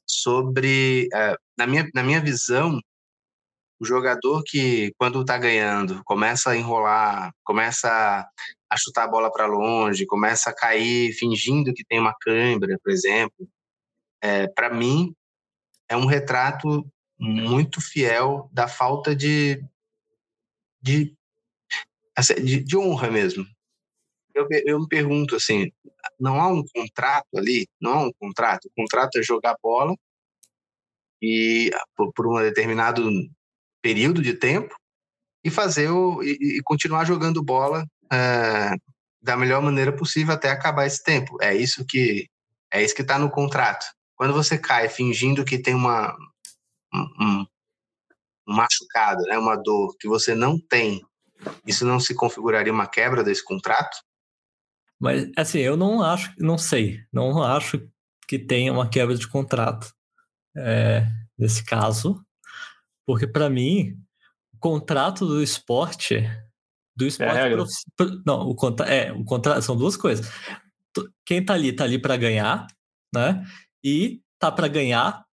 sobre, 0.05 1.07
uh, 1.13 1.37
na, 1.57 1.67
minha, 1.67 1.87
na 1.93 2.03
minha 2.03 2.19
visão, 2.19 2.79
o 3.79 3.85
jogador 3.85 4.41
que, 4.45 4.91
quando 4.97 5.21
está 5.21 5.37
ganhando, 5.37 6.01
começa 6.03 6.49
a 6.49 6.57
enrolar, 6.57 7.31
começa 7.43 8.27
a 8.69 8.77
chutar 8.77 9.03
a 9.03 9.07
bola 9.07 9.31
para 9.31 9.45
longe, 9.45 10.05
começa 10.05 10.49
a 10.49 10.55
cair 10.55 11.13
fingindo 11.13 11.73
que 11.73 11.85
tem 11.85 11.99
uma 11.99 12.13
câimbra, 12.19 12.77
por 12.83 12.91
exemplo, 12.91 13.47
é, 14.21 14.47
para 14.47 14.73
mim 14.73 15.15
é 15.89 15.95
um 15.95 16.05
retrato 16.05 16.85
muito 17.19 17.81
fiel 17.81 18.49
da 18.51 18.67
falta 18.67 19.15
de, 19.15 19.63
de, 20.81 21.15
assim, 22.15 22.35
de, 22.35 22.63
de 22.63 22.77
honra 22.77 23.09
mesmo. 23.09 23.45
Eu, 24.33 24.47
eu 24.65 24.79
me 24.79 24.87
pergunto 24.87 25.35
assim, 25.35 25.71
não 26.19 26.39
há 26.39 26.47
um 26.47 26.63
contrato 26.73 27.27
ali? 27.35 27.67
Não 27.81 27.91
há 27.93 28.03
um 28.03 28.11
contrato? 28.19 28.65
O 28.65 28.71
contrato 28.75 29.17
é 29.17 29.23
jogar 29.23 29.57
bola 29.61 29.95
e 31.21 31.71
por, 31.95 32.11
por 32.13 32.27
um 32.27 32.39
determinado 32.39 33.09
período 33.81 34.21
de 34.21 34.33
tempo 34.33 34.75
e 35.43 35.49
fazer 35.49 35.89
o, 35.89 36.21
e, 36.21 36.57
e 36.57 36.61
continuar 36.63 37.05
jogando 37.05 37.43
bola 37.43 37.87
é, 38.11 38.75
da 39.21 39.35
melhor 39.37 39.61
maneira 39.61 39.91
possível 39.91 40.33
até 40.33 40.49
acabar 40.49 40.85
esse 40.85 41.03
tempo. 41.03 41.37
É 41.41 41.55
isso 41.55 41.85
que 41.85 42.27
é 42.71 42.83
isso 42.83 42.95
que 42.95 43.01
está 43.01 43.17
no 43.17 43.29
contrato. 43.29 43.85
Quando 44.15 44.33
você 44.33 44.57
cai 44.57 44.89
fingindo 44.89 45.45
que 45.45 45.57
tem 45.57 45.73
uma 45.73 46.15
um, 46.93 47.45
um 48.49 48.57
né, 49.27 49.37
uma 49.37 49.55
dor 49.55 49.95
que 49.99 50.07
você 50.07 50.33
não 50.33 50.59
tem, 50.59 51.01
isso 51.65 51.85
não 51.85 51.99
se 51.99 52.15
configuraria 52.15 52.73
uma 52.73 52.87
quebra 52.87 53.23
desse 53.23 53.43
contrato? 53.43 53.97
Mas 54.99 55.29
assim, 55.37 55.59
eu 55.59 55.77
não 55.77 56.01
acho, 56.01 56.33
não 56.39 56.57
sei, 56.57 57.01
não 57.11 57.43
acho 57.43 57.87
que 58.27 58.39
tenha 58.39 58.73
uma 58.73 58.89
quebra 58.89 59.15
de 59.15 59.27
contrato 59.27 59.93
é, 60.55 61.05
nesse 61.37 61.63
caso. 61.63 62.21
Porque, 63.05 63.25
para 63.25 63.49
mim, 63.49 63.97
o 64.53 64.57
contrato 64.59 65.25
do 65.25 65.41
esporte. 65.41 66.29
Do 66.97 67.05
é 67.05 67.07
esporte. 67.07 67.37
É 67.37 67.49
prof... 67.55 67.71
Não, 68.25 68.41
o, 68.49 68.55
contra... 68.55 68.85
é, 68.87 69.11
o 69.11 69.23
contrato 69.23 69.61
são 69.61 69.77
duas 69.77 69.95
coisas. 69.95 70.27
Quem 71.25 71.45
tá 71.45 71.53
ali, 71.53 71.71
tá 71.71 71.83
ali 71.83 71.99
para 71.99 72.17
ganhar, 72.17 72.65
né? 73.13 73.45
E 73.83 74.19
tá 74.39 74.51
para 74.51 74.67
ganhar 74.67 75.27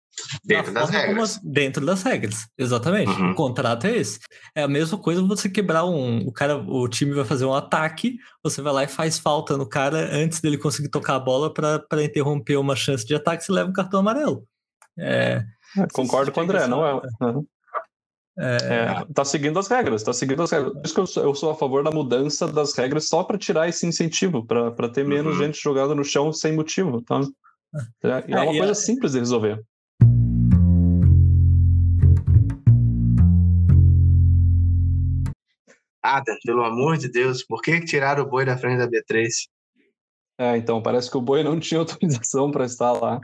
Dentro 0.45 0.73
das 0.73 0.91
regras. 0.91 1.39
Como... 1.39 1.53
Dentro 1.53 1.87
das 1.87 2.03
regras, 2.03 2.47
exatamente. 2.57 3.11
Uhum. 3.11 3.33
O 3.33 3.35
contrato 3.35 3.87
é 3.87 3.97
esse. 3.97 4.21
É 4.55 4.63
a 4.63 4.69
mesma 4.69 4.99
coisa 4.99 5.23
você 5.23 5.49
quebrar 5.49 5.85
um. 5.85 6.19
O 6.19 6.33
cara, 6.33 6.57
o 6.57 6.89
time 6.89 7.13
vai 7.13 7.25
fazer 7.25 7.45
um 7.45 7.55
ataque, 7.55 8.17
você 8.43 8.63
vai 8.63 8.73
lá 8.73 8.85
e 8.85 8.89
faz 8.89 9.19
falta 9.19 9.57
no 9.57 9.69
cara 9.69 10.15
antes 10.15 10.41
dele 10.41 10.59
conseguir 10.59 10.89
tocar 10.89 11.17
a 11.17 11.21
bola 11.21 11.53
para 11.53 12.05
interromper 12.05 12.57
uma 12.57 12.77
chance 12.77 13.05
de 13.05 13.15
ataque, 13.15 13.45
você 13.45 13.53
leva 13.53 13.71
um 13.71 13.73
cartão 13.73 14.01
amarelo. 14.01 14.47
É, 14.99 15.45
é 15.77 15.87
concordo 15.93 16.31
com 16.31 16.41
o 16.41 16.45
André, 16.45 16.67
não 16.67 16.87
é. 16.87 16.95
Uhum. 17.21 17.47
É... 18.37 18.57
É, 18.57 19.07
tá 19.15 19.25
seguindo 19.25 19.59
as 19.59 19.69
regras, 19.69 20.03
tá 20.03 20.13
seguindo 20.13 20.43
as 20.43 20.51
regras. 20.51 20.73
Por 20.73 20.85
isso 20.85 20.95
que 20.95 21.01
eu 21.01 21.07
sou, 21.07 21.23
eu 21.23 21.35
sou 21.35 21.51
a 21.51 21.55
favor 21.55 21.85
da 21.85 21.91
mudança 21.91 22.49
das 22.49 22.75
regras 22.77 23.09
só 23.09 23.23
para 23.23 23.39
tirar 23.39 23.69
esse 23.69 23.87
incentivo, 23.87 24.45
para 24.45 24.89
ter 24.89 25.05
menos 25.05 25.35
uhum. 25.35 25.45
gente 25.45 25.63
jogada 25.63 25.95
no 25.95 26.05
chão 26.05 26.33
sem 26.33 26.53
motivo. 26.53 27.01
Tá? 27.03 27.21
É, 28.03 28.09
é, 28.09 28.25
é 28.29 28.41
uma 28.41 28.57
coisa 28.57 28.73
é 28.73 28.75
simples 28.75 29.13
de 29.13 29.21
resolver. 29.21 29.63
Adam, 36.03 36.37
pelo 36.45 36.63
amor 36.63 36.99
de 36.99 37.09
Deus, 37.09 37.43
por 37.43 37.63
que 37.63 37.81
tiraram 37.81 38.25
o 38.25 38.29
boi 38.29 38.45
da 38.45 38.59
frente 38.59 38.79
da 38.79 38.87
B3? 38.87 39.27
É, 40.39 40.57
então, 40.57 40.83
parece 40.83 41.11
que 41.11 41.17
o 41.17 41.23
boi 41.23 41.43
não 41.43 41.59
tinha 41.61 41.81
autorização 41.81 42.51
para 42.51 42.65
estar 42.65 42.93
lá. 42.93 43.21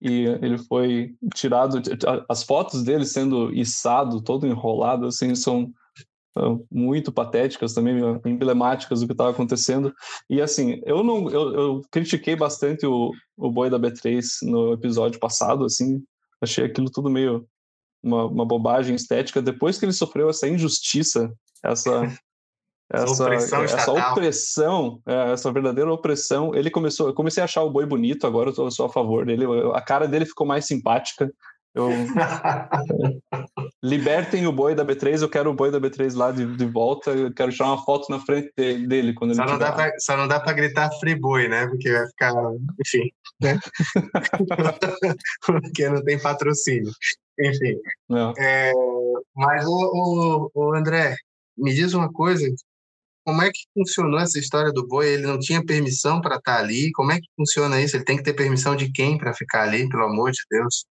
E 0.00 0.24
ele 0.42 0.58
foi 0.58 1.14
tirado. 1.34 1.80
As 2.28 2.42
fotos 2.42 2.82
dele 2.82 3.04
sendo 3.04 3.52
içado, 3.52 4.20
todo 4.20 4.46
enrolado, 4.46 5.06
assim, 5.06 5.34
são 5.34 5.72
muito 6.70 7.12
patéticas 7.12 7.74
também, 7.74 7.96
emblemáticas 8.24 9.00
do 9.00 9.06
que 9.06 9.12
estava 9.12 9.30
acontecendo. 9.30 9.92
E 10.28 10.40
assim, 10.40 10.80
eu 10.86 11.04
não 11.04 11.28
eu, 11.30 11.54
eu, 11.54 11.82
critiquei 11.90 12.34
bastante 12.34 12.86
o, 12.86 13.12
o 13.36 13.50
boi 13.50 13.68
da 13.68 13.78
B3 13.78 14.22
no 14.42 14.72
episódio 14.72 15.20
passado, 15.20 15.64
assim, 15.64 16.02
achei 16.40 16.64
aquilo 16.64 16.90
tudo 16.90 17.10
meio 17.10 17.46
uma, 18.02 18.24
uma 18.24 18.46
bobagem 18.46 18.94
estética. 18.96 19.42
Depois 19.42 19.78
que 19.78 19.84
ele 19.84 19.92
sofreu 19.92 20.28
essa 20.30 20.48
injustiça, 20.48 21.32
essa 21.62 22.02
essa 22.92 23.24
opressão, 23.24 23.62
essa, 23.64 23.92
opressão 23.92 25.02
é, 25.06 25.32
essa 25.32 25.50
verdadeira 25.50 25.92
opressão, 25.92 26.54
ele 26.54 26.70
começou, 26.70 27.08
eu 27.08 27.14
comecei 27.14 27.40
a 27.40 27.44
achar 27.44 27.62
o 27.62 27.70
boi 27.70 27.86
bonito, 27.86 28.26
agora 28.26 28.52
eu 28.56 28.70
sou 28.70 28.86
a 28.86 28.92
favor 28.92 29.24
dele, 29.24 29.46
a 29.74 29.80
cara 29.80 30.06
dele 30.06 30.26
ficou 30.26 30.46
mais 30.46 30.66
simpática. 30.66 31.32
Eu... 31.74 31.88
Libertem 33.82 34.46
o 34.46 34.52
boi 34.52 34.74
da 34.74 34.84
B3, 34.84 35.22
eu 35.22 35.28
quero 35.28 35.50
o 35.50 35.54
boi 35.54 35.70
da 35.70 35.80
B3 35.80 36.14
lá 36.14 36.30
de, 36.30 36.44
de 36.56 36.66
volta, 36.66 37.10
eu 37.10 37.32
quero 37.32 37.50
tirar 37.50 37.68
uma 37.68 37.82
foto 37.82 38.10
na 38.10 38.20
frente 38.20 38.52
dele 38.54 39.14
quando 39.14 39.34
só 39.34 39.42
ele 39.42 39.52
não 39.52 39.58
dá 39.58 39.72
pra, 39.72 39.90
Só 39.98 40.16
não 40.16 40.28
dá 40.28 40.38
para 40.38 40.52
gritar 40.52 40.90
free 41.00 41.14
boi, 41.14 41.48
né? 41.48 41.66
Porque 41.66 41.90
vai 41.90 42.06
ficar, 42.08 42.34
enfim, 42.78 43.10
né? 43.40 43.58
Porque 45.46 45.88
não 45.88 46.04
tem 46.04 46.20
patrocínio. 46.20 46.92
Enfim. 47.40 47.76
É, 48.38 48.72
mas 49.34 49.64
o, 49.66 49.70
o, 49.72 50.50
o 50.54 50.74
André, 50.74 51.16
me 51.56 51.72
diz 51.74 51.94
uma 51.94 52.12
coisa, 52.12 52.46
como 53.24 53.42
é 53.42 53.50
que 53.50 53.60
funcionou 53.74 54.18
essa 54.18 54.38
história 54.38 54.72
do 54.72 54.86
boi? 54.86 55.08
Ele 55.08 55.26
não 55.26 55.38
tinha 55.38 55.64
permissão 55.64 56.20
para 56.20 56.36
estar 56.36 56.56
tá 56.56 56.58
ali? 56.58 56.90
Como 56.92 57.12
é 57.12 57.16
que 57.16 57.28
funciona 57.36 57.80
isso? 57.80 57.96
Ele 57.96 58.04
tem 58.04 58.16
que 58.16 58.22
ter 58.22 58.34
permissão 58.34 58.76
de 58.76 58.90
quem 58.90 59.16
para 59.18 59.34
ficar 59.34 59.62
ali, 59.62 59.88
pelo 59.88 60.04
amor 60.04 60.30
de 60.30 60.40
Deus? 60.50 60.84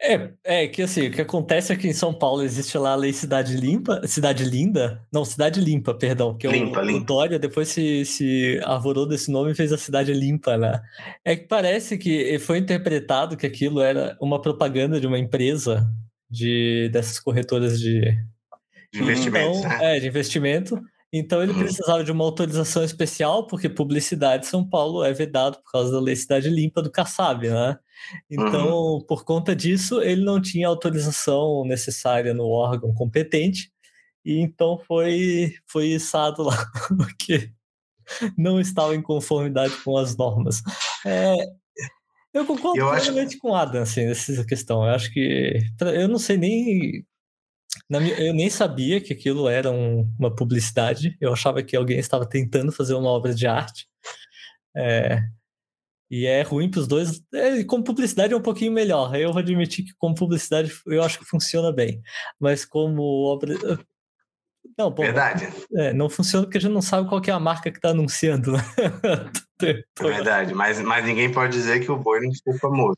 É, 0.00 0.30
é 0.44 0.68
que 0.68 0.82
assim, 0.82 1.08
o 1.08 1.10
que 1.10 1.20
acontece 1.20 1.72
aqui 1.72 1.88
em 1.88 1.92
São 1.92 2.14
Paulo 2.14 2.44
existe 2.44 2.78
lá 2.78 2.92
a 2.92 2.96
lei 2.96 3.12
Cidade 3.12 3.56
Limpa, 3.56 4.06
Cidade 4.06 4.44
Linda, 4.44 5.04
não, 5.12 5.24
Cidade 5.24 5.60
Limpa, 5.60 5.92
perdão, 5.92 6.36
que 6.36 6.46
limpa, 6.46 6.78
é 6.78 6.82
o, 6.82 6.86
limpa. 6.86 7.02
o 7.02 7.04
Dória 7.04 7.38
depois 7.38 7.68
se, 7.68 8.04
se 8.04 8.60
arvorou 8.62 9.06
desse 9.08 9.28
nome 9.28 9.50
e 9.50 9.54
fez 9.56 9.72
a 9.72 9.78
Cidade 9.78 10.12
Limpa, 10.12 10.56
né? 10.56 10.80
É 11.24 11.34
que 11.34 11.48
parece 11.48 11.98
que 11.98 12.38
foi 12.38 12.58
interpretado 12.58 13.36
que 13.36 13.44
aquilo 13.44 13.80
era 13.80 14.16
uma 14.20 14.40
propaganda 14.40 15.00
de 15.00 15.06
uma 15.06 15.18
empresa 15.18 15.84
de 16.30 16.88
dessas 16.92 17.18
corretoras 17.18 17.80
de, 17.80 18.00
de 18.92 19.02
investimento, 19.02 19.58
então, 19.58 19.68
né? 19.68 19.96
É, 19.96 20.00
de 20.00 20.06
investimento. 20.06 20.80
Então 21.12 21.42
ele 21.42 21.52
uhum. 21.52 21.60
precisava 21.60 22.04
de 22.04 22.12
uma 22.12 22.24
autorização 22.24 22.84
especial, 22.84 23.46
porque 23.46 23.68
publicidade 23.68 24.46
em 24.46 24.48
São 24.48 24.68
Paulo 24.68 25.02
é 25.02 25.12
vedado 25.12 25.58
por 25.62 25.72
causa 25.72 25.90
da 25.90 26.00
lei 26.00 26.14
Cidade 26.14 26.50
Limpa 26.50 26.82
do 26.82 26.90
Kassab, 26.90 27.48
né? 27.48 27.78
Então, 28.30 28.68
uhum. 28.68 29.04
por 29.06 29.24
conta 29.24 29.56
disso, 29.56 30.02
ele 30.02 30.22
não 30.22 30.40
tinha 30.40 30.68
autorização 30.68 31.64
necessária 31.64 32.34
no 32.34 32.46
órgão 32.46 32.92
competente, 32.92 33.72
e 34.24 34.38
então 34.38 34.78
foi, 34.86 35.54
foi 35.66 35.88
içado 35.88 36.42
lá, 36.42 36.70
porque 36.96 37.50
não 38.36 38.60
estava 38.60 38.94
em 38.94 39.02
conformidade 39.02 39.74
com 39.82 39.96
as 39.96 40.16
normas. 40.16 40.62
É, 41.06 41.34
eu 42.34 42.44
concordo 42.44 42.78
eu 42.78 42.88
acho... 42.90 43.12
com 43.38 43.50
o 43.50 43.54
Adam 43.54 43.82
assim, 43.82 44.06
nessa 44.06 44.44
questão. 44.44 44.84
Eu 44.84 44.94
acho 44.94 45.12
que. 45.12 45.58
Eu 45.80 46.08
não 46.08 46.18
sei 46.18 46.36
nem 46.36 47.04
eu 47.90 48.34
nem 48.34 48.50
sabia 48.50 49.00
que 49.00 49.12
aquilo 49.12 49.48
era 49.48 49.70
um, 49.70 50.10
uma 50.18 50.34
publicidade. 50.34 51.16
Eu 51.20 51.32
achava 51.32 51.62
que 51.62 51.76
alguém 51.76 51.98
estava 51.98 52.26
tentando 52.26 52.70
fazer 52.70 52.94
uma 52.94 53.08
obra 53.08 53.34
de 53.34 53.46
arte. 53.46 53.88
É, 54.76 55.20
e 56.10 56.26
é 56.26 56.42
ruim 56.42 56.70
para 56.70 56.80
os 56.80 56.86
dois. 56.86 57.22
É, 57.32 57.64
como 57.64 57.84
publicidade 57.84 58.32
é 58.32 58.36
um 58.36 58.42
pouquinho 58.42 58.72
melhor. 58.72 59.14
Eu 59.14 59.32
vou 59.32 59.40
admitir 59.40 59.84
que 59.84 59.92
como 59.98 60.14
publicidade 60.14 60.72
eu 60.86 61.02
acho 61.02 61.18
que 61.18 61.24
funciona 61.24 61.72
bem. 61.72 62.02
Mas 62.38 62.64
como 62.64 63.02
obra. 63.24 63.54
Não, 64.76 64.90
bom, 64.90 65.02
Verdade. 65.02 65.48
É, 65.76 65.92
não 65.92 66.08
funciona 66.08 66.44
porque 66.44 66.58
a 66.58 66.60
gente 66.60 66.72
não 66.72 66.82
sabe 66.82 67.08
qual 67.08 67.20
é 67.26 67.30
a 67.30 67.40
marca 67.40 67.70
que 67.70 67.78
está 67.78 67.90
anunciando. 67.90 68.52
Né? 68.52 68.58
Verdade, 70.00 70.54
mas, 70.54 70.80
mas 70.80 71.04
ninguém 71.04 71.32
pode 71.32 71.52
dizer 71.52 71.80
que 71.80 71.90
o 71.90 71.98
boi 71.98 72.20
não 72.20 72.32
ficou 72.32 72.58
famoso. 72.58 72.96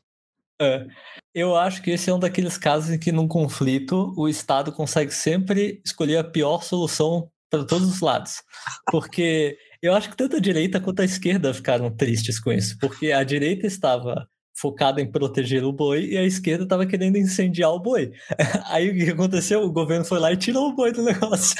É. 0.61 0.85
Eu 1.33 1.55
acho 1.55 1.81
que 1.81 1.91
esse 1.91 2.09
é 2.09 2.13
um 2.13 2.19
daqueles 2.19 2.57
casos 2.57 2.91
em 2.91 2.99
que, 2.99 3.11
num 3.11 3.27
conflito, 3.27 4.13
o 4.15 4.27
Estado 4.27 4.71
consegue 4.71 5.11
sempre 5.11 5.81
escolher 5.85 6.17
a 6.17 6.23
pior 6.23 6.61
solução 6.61 7.29
para 7.49 7.65
todos 7.65 7.87
os 7.87 7.99
lados. 7.99 8.43
Porque 8.91 9.57
eu 9.81 9.95
acho 9.95 10.09
que 10.09 10.17
tanto 10.17 10.35
a 10.35 10.39
direita 10.39 10.79
quanto 10.79 11.01
a 11.01 11.05
esquerda 11.05 11.53
ficaram 11.53 11.89
tristes 11.89 12.39
com 12.39 12.51
isso, 12.51 12.77
porque 12.79 13.11
a 13.11 13.23
direita 13.23 13.65
estava 13.65 14.27
focada 14.55 15.01
em 15.01 15.09
proteger 15.09 15.63
o 15.63 15.73
boi 15.73 16.05
e 16.05 16.17
a 16.17 16.23
esquerda 16.23 16.65
estava 16.65 16.85
querendo 16.85 17.17
incendiar 17.17 17.71
o 17.71 17.79
boi. 17.79 18.11
Aí 18.69 18.89
o 18.89 18.93
que 18.93 19.09
aconteceu? 19.09 19.63
O 19.63 19.71
governo 19.71 20.05
foi 20.05 20.19
lá 20.19 20.31
e 20.31 20.37
tirou 20.37 20.69
o 20.69 20.75
boi 20.75 20.91
do 20.91 21.01
negócio. 21.03 21.59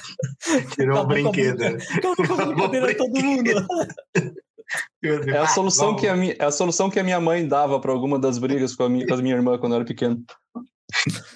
Tirou 0.76 1.00
o 1.00 1.08
brinquedo. 1.08 1.64
Acabou 1.64 2.16
com 2.16 2.34
a 2.34 2.46
brincadeira 2.46 2.88
de 2.88 2.96
todo 2.96 3.24
mundo. 3.24 3.52
É 5.04 5.38
a 5.38 5.48
solução 5.48 5.96
que 5.96 6.08
a 6.08 6.16
minha, 6.16 6.36
é 6.38 6.46
a 6.46 6.52
solução 6.52 6.90
que 6.90 7.00
a 7.00 7.04
minha 7.04 7.20
mãe 7.20 7.48
dava 7.48 7.80
para 7.80 7.92
alguma 7.92 8.20
das 8.20 8.38
brigas 8.38 8.76
com 8.76 8.84
a 8.84 8.90
minha, 8.90 9.06
com 9.08 9.14
a 9.14 9.18
minha 9.18 9.36
irmã 9.36 9.58
quando 9.58 9.74
eu 9.74 9.78
era 9.78 9.86
pequeno. 9.86 10.24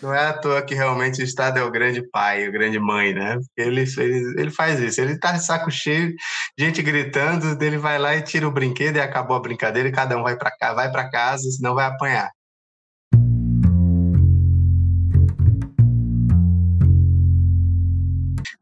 Não 0.02 0.14
é 0.14 0.28
à 0.28 0.34
toa 0.34 0.62
que 0.62 0.76
realmente 0.76 1.22
o 1.22 1.24
Estado 1.24 1.60
é 1.60 1.64
o 1.64 1.72
grande 1.72 2.02
pai, 2.10 2.48
o 2.48 2.52
grande 2.52 2.80
mãe, 2.80 3.14
né? 3.14 3.38
Ele, 3.56 3.86
ele, 3.98 4.42
ele 4.42 4.52
faz 4.52 4.80
isso. 4.80 5.00
Ele 5.00 5.18
tá 5.18 5.32
de 5.32 5.46
saco 5.46 5.72
cheio, 5.72 6.14
gente 6.60 6.82
gritando, 6.82 7.58
ele 7.64 7.78
vai 7.78 7.98
lá 7.98 8.16
e 8.16 8.22
tira 8.22 8.48
o 8.48 8.52
brinquedo 8.52 8.98
e 8.98 9.02
acabou 9.02 9.36
a 9.38 9.40
brincadeira 9.40 9.88
e 9.88 9.94
cada 9.94 10.18
um 10.18 10.24
vai 10.24 10.36
para 10.38 10.52
cá, 10.52 10.74
vai 10.74 10.92
para 10.92 11.10
casa, 11.10 11.50
senão 11.52 11.74
vai 11.74 11.86
apanhar. 11.86 12.30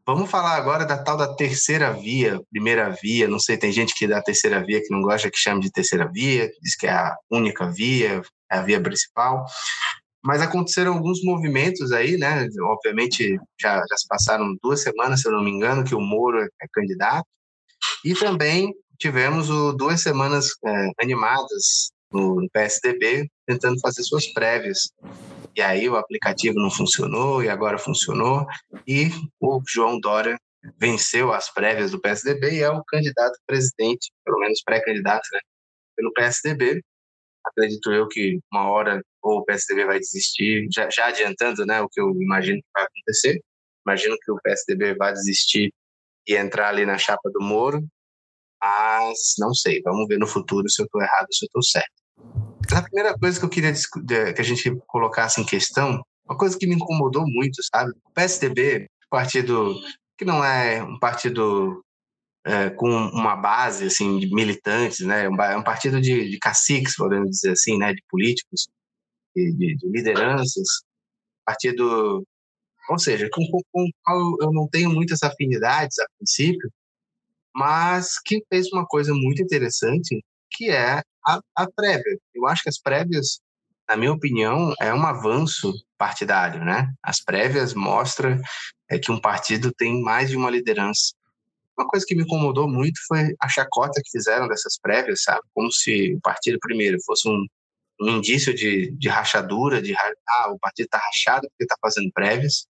Vamos 0.06 0.30
falar 0.30 0.56
agora 0.56 0.84
da 0.84 1.02
tal 1.02 1.16
da 1.16 1.34
terceira 1.34 1.90
via, 1.90 2.38
primeira 2.50 2.90
via. 2.90 3.26
Não 3.26 3.38
sei, 3.38 3.56
tem 3.56 3.72
gente 3.72 3.94
que 3.94 4.06
dá 4.06 4.20
terceira 4.20 4.62
via 4.62 4.82
que 4.82 4.92
não 4.92 5.00
gosta 5.00 5.30
que 5.30 5.38
chame 5.38 5.62
de 5.62 5.72
terceira 5.72 6.10
via, 6.12 6.50
diz 6.60 6.76
que 6.76 6.86
é 6.86 6.92
a 6.92 7.16
única 7.30 7.70
via, 7.70 8.20
é 8.52 8.58
a 8.58 8.62
via 8.62 8.82
principal. 8.82 9.46
Mas 10.22 10.42
aconteceram 10.42 10.92
alguns 10.92 11.22
movimentos 11.22 11.90
aí, 11.90 12.18
né? 12.18 12.46
Obviamente 12.64 13.38
já, 13.58 13.76
já 13.76 13.96
se 13.96 14.06
passaram 14.06 14.54
duas 14.62 14.82
semanas, 14.82 15.22
se 15.22 15.28
eu 15.28 15.32
não 15.32 15.42
me 15.42 15.50
engano, 15.50 15.84
que 15.84 15.94
o 15.94 16.00
Moro 16.00 16.38
é 16.42 16.66
candidato. 16.70 17.26
E 18.04 18.14
também 18.14 18.74
tivemos 18.98 19.48
o, 19.48 19.72
duas 19.72 20.02
semanas 20.02 20.50
é, 20.66 20.90
animadas 21.00 21.90
no 22.12 22.46
PSDB 22.52 23.28
tentando 23.46 23.80
fazer 23.80 24.02
suas 24.02 24.26
prévias 24.32 24.90
e 25.56 25.62
aí 25.62 25.88
o 25.88 25.96
aplicativo 25.96 26.56
não 26.56 26.70
funcionou 26.70 27.42
e 27.42 27.48
agora 27.48 27.78
funcionou. 27.78 28.46
E 28.86 29.08
o 29.40 29.60
João 29.66 30.00
Dória 30.00 30.38
venceu 30.78 31.32
as 31.32 31.52
prévias 31.52 31.90
do 31.90 32.00
PSDB 32.00 32.54
e 32.54 32.62
é 32.62 32.70
o 32.70 32.84
candidato 32.84 33.38
presidente, 33.46 34.10
pelo 34.24 34.38
menos 34.38 34.62
pré-candidato, 34.64 35.26
né, 35.32 35.40
pelo 35.96 36.12
PSDB. 36.12 36.82
Acredito 37.44 37.92
eu 37.92 38.08
que 38.08 38.38
uma 38.52 38.70
hora 38.70 39.02
ou 39.22 39.38
o 39.38 39.44
PSDB 39.44 39.84
vai 39.84 39.98
desistir, 39.98 40.66
já, 40.72 40.88
já 40.90 41.06
adiantando 41.06 41.64
né, 41.66 41.80
o 41.80 41.88
que 41.88 42.00
eu 42.00 42.10
imagino 42.10 42.58
que 42.58 42.68
vai 42.74 42.84
acontecer. 42.84 43.40
Imagino 43.86 44.16
que 44.22 44.32
o 44.32 44.40
PSDB 44.42 44.94
vai 44.94 45.12
desistir 45.12 45.72
e 46.26 46.36
entrar 46.36 46.70
ali 46.70 46.86
na 46.86 46.96
chapa 46.96 47.30
do 47.30 47.42
Moro, 47.42 47.86
mas 48.60 49.34
não 49.38 49.52
sei, 49.52 49.82
vamos 49.82 50.08
ver 50.08 50.18
no 50.18 50.26
futuro 50.26 50.68
se 50.70 50.80
eu 50.80 50.86
estou 50.86 51.02
errado 51.02 51.26
ou 51.26 51.32
se 51.32 51.44
eu 51.44 51.46
estou 51.46 51.62
certo. 51.62 52.53
A 52.72 52.82
primeira 52.82 53.18
coisa 53.18 53.38
que 53.38 53.44
eu 53.44 53.50
queria 53.50 53.72
que 53.72 54.40
a 54.40 54.44
gente 54.44 54.74
colocasse 54.86 55.40
em 55.40 55.44
questão, 55.44 56.02
uma 56.24 56.36
coisa 56.36 56.56
que 56.58 56.66
me 56.66 56.74
incomodou 56.74 57.24
muito, 57.26 57.62
sabe? 57.62 57.92
O 58.04 58.10
PSDB, 58.12 58.88
partido 59.10 59.74
que 60.16 60.24
não 60.24 60.44
é 60.44 60.82
um 60.82 60.98
partido 60.98 61.84
é, 62.44 62.70
com 62.70 62.88
uma 62.88 63.36
base 63.36 63.86
assim 63.86 64.18
de 64.18 64.32
militantes, 64.32 65.00
né? 65.00 65.24
É 65.24 65.56
um 65.56 65.62
partido 65.62 66.00
de, 66.00 66.30
de 66.30 66.38
caciques, 66.38 66.96
podemos 66.96 67.30
dizer 67.30 67.52
assim, 67.52 67.78
né? 67.78 67.92
De 67.92 68.02
políticos, 68.08 68.68
de, 69.34 69.52
de, 69.52 69.76
de 69.76 69.88
lideranças, 69.88 70.66
partido, 71.44 72.24
ou 72.88 72.98
seja, 72.98 73.28
com, 73.32 73.42
com 73.72 73.84
o 73.84 73.90
qual 74.02 74.36
eu 74.40 74.52
não 74.52 74.68
tenho 74.68 74.90
muitas 74.90 75.22
afinidades 75.22 75.98
a 75.98 76.06
princípio, 76.18 76.70
mas 77.54 78.20
que 78.20 78.44
fez 78.48 78.72
uma 78.72 78.86
coisa 78.86 79.12
muito 79.14 79.42
interessante, 79.42 80.22
que 80.50 80.70
é 80.70 81.02
a, 81.26 81.40
a 81.56 81.70
prévia. 81.70 82.18
Eu 82.34 82.46
acho 82.46 82.62
que 82.62 82.68
as 82.68 82.78
prévias 82.78 83.40
na 83.88 83.96
minha 83.96 84.12
opinião, 84.12 84.72
é 84.80 84.92
um 84.92 85.04
avanço 85.04 85.72
partidário, 85.98 86.64
né? 86.64 86.92
As 87.02 87.22
prévias 87.22 87.74
mostram 87.74 88.40
é, 88.90 88.98
que 88.98 89.12
um 89.12 89.20
partido 89.20 89.72
tem 89.72 90.02
mais 90.02 90.30
de 90.30 90.36
uma 90.36 90.50
liderança. 90.50 91.14
Uma 91.76 91.86
coisa 91.86 92.06
que 92.06 92.14
me 92.14 92.22
incomodou 92.22 92.68
muito 92.68 92.98
foi 93.06 93.34
a 93.40 93.48
chacota 93.48 94.00
que 94.02 94.10
fizeram 94.10 94.48
dessas 94.48 94.78
prévias, 94.78 95.22
sabe? 95.22 95.42
Como 95.52 95.70
se 95.70 96.14
o 96.14 96.20
partido, 96.20 96.58
primeiro, 96.60 96.98
fosse 97.04 97.28
um, 97.28 97.46
um 98.00 98.08
indício 98.10 98.54
de, 98.54 98.90
de 98.92 99.08
rachadura, 99.08 99.82
de 99.82 99.94
ah, 99.94 100.50
o 100.50 100.58
partido 100.58 100.86
está 100.86 100.98
rachado 100.98 101.48
porque 101.48 101.64
está 101.64 101.76
fazendo 101.80 102.10
prévias. 102.12 102.66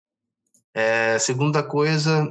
É, 0.73 1.17
segunda 1.19 1.63
coisa, 1.63 2.29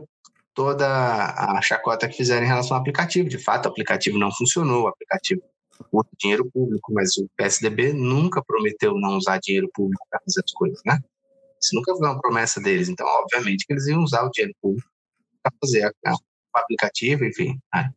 toda 0.52 0.86
a 0.86 1.62
chacota 1.62 2.08
que 2.08 2.16
fizeram 2.16 2.44
em 2.44 2.48
relação 2.48 2.76
ao 2.76 2.80
aplicativo. 2.80 3.28
De 3.28 3.38
fato, 3.38 3.66
o 3.66 3.68
aplicativo 3.68 4.18
não 4.18 4.30
funcionou, 4.32 4.84
o 4.84 4.88
aplicativo 4.88 5.42
usa 5.92 6.08
dinheiro 6.18 6.50
público, 6.50 6.92
mas 6.92 7.16
o 7.16 7.28
PSDB 7.36 7.92
nunca 7.92 8.42
prometeu 8.44 8.94
não 8.94 9.16
usar 9.16 9.38
dinheiro 9.38 9.68
público 9.72 10.06
para 10.10 10.20
fazer 10.20 10.42
as 10.44 10.52
coisas, 10.52 10.80
né? 10.84 10.98
Isso 11.62 11.74
nunca 11.74 11.94
foi 11.96 12.06
uma 12.06 12.20
promessa 12.20 12.60
deles. 12.60 12.88
Então, 12.88 13.06
obviamente, 13.06 13.66
que 13.66 13.72
eles 13.72 13.86
iam 13.86 14.02
usar 14.02 14.22
o 14.22 14.30
dinheiro 14.30 14.54
público 14.60 14.88
para 15.42 15.52
fazer 15.62 15.84
a, 15.84 15.92
a, 16.06 16.14
o 16.14 16.58
aplicativo, 16.58 17.24
enfim. 17.24 17.58
Né? 17.74 17.90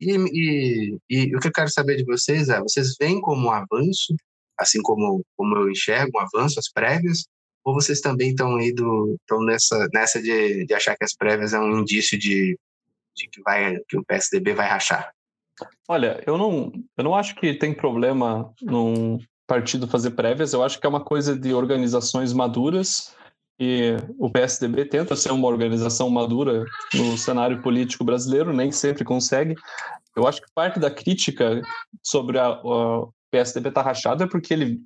E, 0.00 0.16
e, 0.16 0.98
e, 1.08 1.36
o 1.36 1.40
que 1.40 1.48
eu 1.48 1.52
quero 1.52 1.70
saber 1.70 1.96
de 1.96 2.04
vocês 2.04 2.48
é: 2.48 2.60
vocês 2.60 2.94
veem 3.00 3.20
como 3.20 3.48
um 3.48 3.50
avanço, 3.50 4.14
assim 4.58 4.80
como, 4.82 5.24
como 5.36 5.56
eu 5.56 5.70
enxergo 5.70 6.18
um 6.18 6.20
avanço, 6.20 6.58
as 6.58 6.70
prévias, 6.70 7.26
ou 7.64 7.74
vocês 7.74 8.00
também 8.00 8.30
estão 8.30 8.56
aí 8.56 8.72
do, 8.72 9.16
estão 9.20 9.42
nessa, 9.42 9.88
nessa 9.92 10.22
de, 10.22 10.64
de 10.66 10.74
achar 10.74 10.96
que 10.96 11.04
as 11.04 11.14
prévias 11.14 11.52
é 11.52 11.58
um 11.58 11.80
indício 11.80 12.18
de, 12.18 12.58
de 13.16 13.28
que, 13.28 13.42
vai, 13.42 13.78
que 13.88 13.98
o 13.98 14.04
PSDB 14.04 14.54
vai 14.54 14.68
rachar? 14.68 15.12
Olha, 15.88 16.22
eu 16.26 16.36
não, 16.36 16.72
eu 16.96 17.04
não 17.04 17.14
acho 17.14 17.34
que 17.34 17.54
tem 17.54 17.72
problema 17.72 18.52
num 18.62 19.18
partido 19.46 19.88
fazer 19.88 20.10
prévias, 20.10 20.52
eu 20.52 20.62
acho 20.62 20.78
que 20.78 20.86
é 20.86 20.88
uma 20.88 21.02
coisa 21.02 21.36
de 21.36 21.54
organizações 21.54 22.32
maduras 22.32 23.14
e 23.58 23.96
o 24.18 24.30
PSDB 24.30 24.84
tenta 24.84 25.16
ser 25.16 25.32
uma 25.32 25.48
organização 25.48 26.08
madura 26.08 26.64
no 26.94 27.16
cenário 27.18 27.60
político 27.60 28.04
brasileiro, 28.04 28.52
nem 28.52 28.70
sempre 28.70 29.04
consegue. 29.04 29.54
Eu 30.14 30.26
acho 30.26 30.40
que 30.40 30.52
parte 30.54 30.78
da 30.78 30.90
crítica 30.90 31.60
sobre 32.02 32.38
a, 32.38 32.60
o 32.62 33.10
PSDB 33.32 33.70
estar 33.70 33.82
tá 33.82 33.88
rachado 33.88 34.22
é 34.22 34.28
porque 34.28 34.52
ele 34.52 34.80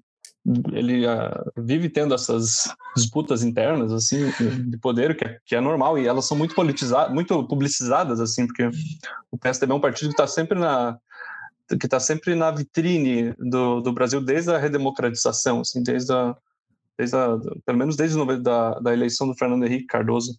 ele 0.72 1.06
uh, 1.06 1.52
vive 1.56 1.88
tendo 1.88 2.14
essas 2.14 2.74
disputas 2.96 3.44
internas 3.44 3.92
assim 3.92 4.30
de 4.68 4.76
poder 4.78 5.16
que 5.16 5.24
é, 5.24 5.38
que 5.44 5.54
é 5.54 5.60
normal 5.60 5.98
e 5.98 6.06
elas 6.06 6.26
são 6.26 6.36
muito 6.36 6.54
politizadas, 6.54 7.12
muito 7.14 7.46
publicizadas 7.46 8.20
assim, 8.20 8.46
porque 8.46 8.68
o 9.30 9.38
PSDB 9.38 9.72
é 9.72 9.76
um 9.76 9.80
partido 9.80 10.08
que 10.08 10.14
está 10.14 10.26
sempre 10.26 10.58
na 10.58 10.98
que 11.68 11.86
está 11.86 12.00
sempre 12.00 12.34
na 12.34 12.50
vitrine 12.50 13.32
do, 13.38 13.80
do 13.80 13.92
Brasil 13.92 14.20
desde 14.20 14.50
a 14.50 14.58
redemocratização, 14.58 15.60
assim, 15.60 15.82
desde 15.82 16.12
a, 16.12 16.36
desde 16.98 17.16
a, 17.16 17.38
pelo 17.64 17.78
menos 17.78 17.96
desde 17.96 18.20
a 18.20 18.36
da, 18.36 18.80
da 18.80 18.92
eleição 18.92 19.26
do 19.26 19.34
Fernando 19.34 19.64
Henrique 19.64 19.86
Cardoso. 19.86 20.38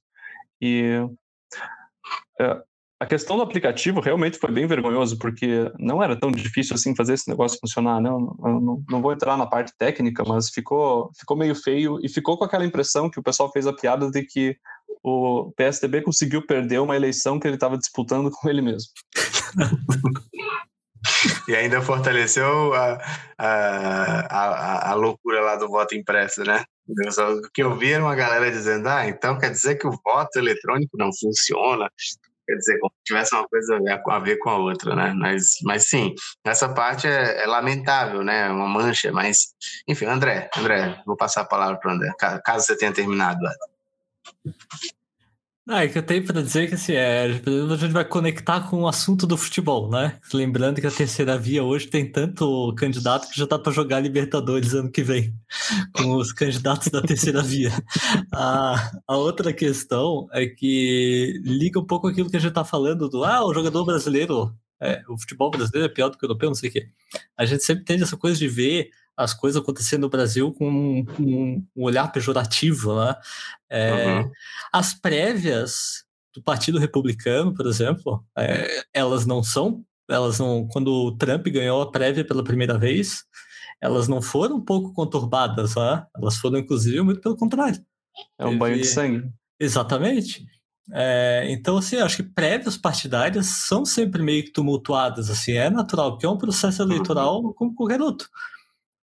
E 0.62 1.00
é, 2.40 2.62
a 3.00 3.06
questão 3.06 3.36
do 3.36 3.44
aplicativo 3.44 4.00
realmente 4.00 4.38
foi 4.38 4.52
bem 4.52 4.66
vergonhoso, 4.66 5.18
porque 5.18 5.72
não 5.78 6.02
era 6.02 6.16
tão 6.16 6.32
difícil 6.32 6.76
assim 6.76 6.96
fazer 6.96 7.14
esse 7.16 7.30
negócio 7.30 7.60
funcionar. 7.60 8.00
Né? 8.02 8.10
Não, 8.10 8.36
não, 8.40 8.84
não, 8.90 9.02
vou 9.02 9.12
entrar 9.12 9.38
na 9.38 9.46
parte 9.46 9.74
técnica, 9.78 10.24
mas 10.26 10.50
ficou, 10.50 11.12
ficou 11.20 11.36
meio 11.36 11.54
feio 11.54 12.00
e 12.02 12.08
ficou 12.08 12.38
com 12.38 12.46
aquela 12.46 12.66
impressão 12.66 13.10
que 13.10 13.20
o 13.20 13.24
pessoal 13.24 13.52
fez 13.52 13.68
a 13.68 13.74
piada 13.74 14.10
de 14.10 14.24
que 14.24 14.56
o 15.04 15.52
PSDB 15.58 16.02
conseguiu 16.02 16.46
perder 16.46 16.80
uma 16.80 16.96
eleição 16.96 17.40
que 17.40 17.46
ele 17.46 17.56
estava 17.56 17.78
disputando 17.78 18.32
com 18.32 18.50
ele 18.50 18.62
mesmo. 18.62 18.90
e 21.48 21.56
ainda 21.56 21.82
fortaleceu 21.82 22.74
a, 22.74 22.94
a, 23.38 24.20
a, 24.30 24.92
a, 24.92 24.94
loucura 24.94 25.42
lá 25.42 25.56
do 25.58 25.68
voto 25.68 25.96
impresso, 25.96 26.44
né? 26.44 26.64
O 26.88 27.52
que 27.54 27.64
eu 27.64 27.76
vi 27.78 27.92
era 27.92 28.04
uma 28.04 28.16
galera 28.16 28.50
dizendo: 28.50 28.88
ah, 28.88 29.08
então 29.08 29.38
quer 29.38 29.52
dizer 29.52 29.76
que 29.76 29.88
o 29.88 30.00
voto 30.04 30.38
eletrônico 30.38 30.98
não 30.98 31.10
funciona, 31.14 31.90
quer 32.46 32.56
dizer, 32.56 32.80
como 32.80 32.92
se 32.98 33.04
tivesse 33.06 33.36
uma 33.36 33.48
coisa 33.48 33.80
a 34.08 34.20
ver 34.20 34.38
com 34.38 34.50
a 34.50 34.58
outra, 34.58 34.96
né? 34.96 35.14
Mas, 35.16 35.58
mas 35.64 35.88
sim, 35.90 36.14
essa 36.44 36.74
parte 36.74 37.08
é, 37.08 37.44
é 37.44 37.46
lamentável, 37.46 38.24
né? 38.24 38.48
É 38.48 38.52
uma 38.52 38.68
mancha, 38.68 39.12
mas, 39.12 39.54
enfim, 39.88 40.06
André, 40.06 40.50
André, 40.58 41.02
vou 41.06 41.16
passar 41.16 41.42
a 41.42 41.46
palavra 41.46 41.78
para 41.78 41.92
o 41.92 41.96
André, 41.96 42.12
caso 42.44 42.66
você 42.66 42.78
tenha 42.78 42.94
terminado. 42.94 43.40
Ah, 45.66 45.86
é 45.86 45.88
que 45.88 45.98
eu 45.98 46.04
tenho 46.04 46.26
para 46.26 46.42
dizer 46.42 46.68
que 46.68 46.76
assim, 46.76 46.92
é, 46.92 47.24
a 47.24 47.76
gente 47.78 47.94
vai 47.94 48.04
conectar 48.04 48.70
com 48.70 48.82
o 48.82 48.88
assunto 48.88 49.26
do 49.26 49.38
futebol, 49.38 49.90
né? 49.90 50.20
Lembrando 50.34 50.82
que 50.82 50.88
a 50.88 50.92
terceira 50.92 51.38
via 51.38 51.64
hoje 51.64 51.88
tem 51.88 52.12
tanto 52.12 52.74
candidato 52.76 53.30
que 53.30 53.40
já 53.40 53.46
dá 53.46 53.58
para 53.58 53.72
jogar 53.72 54.02
Libertadores 54.02 54.74
ano 54.74 54.92
que 54.92 55.02
vem, 55.02 55.34
com 55.96 56.16
os 56.18 56.34
candidatos 56.34 56.90
da 56.90 57.02
terceira 57.02 57.42
via. 57.42 57.72
A, 58.34 58.92
a 59.08 59.16
outra 59.16 59.54
questão 59.54 60.28
é 60.34 60.46
que 60.48 61.40
liga 61.46 61.80
um 61.80 61.86
pouco 61.88 62.08
aquilo 62.08 62.30
que 62.30 62.36
a 62.36 62.40
gente 62.40 62.50
está 62.50 62.66
falando 62.66 63.08
do 63.08 63.24
ah, 63.24 63.46
o 63.46 63.54
jogador 63.54 63.86
brasileiro, 63.86 64.54
é, 64.82 65.02
o 65.08 65.18
futebol 65.18 65.50
brasileiro 65.50 65.90
é 65.90 65.94
pior 65.94 66.10
do 66.10 66.18
que 66.18 66.26
o 66.26 66.28
europeu, 66.28 66.50
não 66.50 66.56
sei 66.56 66.70
o 66.70 66.74
quê. 66.74 66.88
A 67.38 67.46
gente 67.46 67.64
sempre 67.64 67.86
tem 67.86 68.02
essa 68.02 68.18
coisa 68.18 68.38
de 68.38 68.50
ver 68.50 68.90
as 69.16 69.34
coisas 69.34 69.62
acontecendo 69.62 70.02
no 70.02 70.10
Brasil 70.10 70.52
com 70.54 70.68
um, 70.70 71.66
um 71.76 71.84
olhar 71.84 72.12
pejorativo, 72.12 72.96
né? 72.96 73.16
É, 73.70 74.06
uhum. 74.06 74.32
As 74.72 74.94
prévias 74.94 76.04
do 76.34 76.42
Partido 76.42 76.80
Republicano, 76.80 77.54
por 77.54 77.68
exemplo, 77.68 78.26
é, 78.38 78.84
elas 78.94 79.26
não 79.26 79.44
são, 79.44 79.84
elas 80.10 80.40
não, 80.40 80.68
quando 80.68 80.88
o 80.88 81.16
Trump 81.16 81.48
ganhou 81.48 81.82
a 81.82 81.92
prévia 81.92 82.26
pela 82.26 82.44
primeira 82.44 82.78
vez, 82.78 83.24
elas 83.82 84.08
não 84.08 84.22
foram 84.22 84.58
um 84.58 84.66
pouco 84.66 84.94
conturbadas, 84.94 85.76
né? 85.76 86.06
Elas 86.16 86.38
foram, 86.38 86.58
inclusive, 86.58 87.02
muito 87.02 87.22
pelo 87.22 87.38
contrário. 87.38 87.84
É 88.40 88.46
um 88.46 88.58
banho 88.58 88.78
de 88.78 88.86
sangue. 88.86 89.30
Exatamente. 89.60 90.46
É, 90.92 91.46
então, 91.50 91.78
assim, 91.78 91.98
acho 91.98 92.18
que 92.18 92.24
prévias 92.24 92.78
partidárias 92.78 93.46
são 93.46 93.86
sempre 93.86 94.22
meio 94.22 94.44
que 94.44 94.52
tumultuadas, 94.52 95.30
assim, 95.30 95.54
é 95.54 95.70
natural, 95.70 96.12
porque 96.12 96.26
é 96.26 96.30
um 96.30 96.38
processo 96.38 96.82
eleitoral 96.82 97.42
uhum. 97.42 97.54
como 97.54 97.76
qualquer 97.76 98.02
outro. 98.02 98.28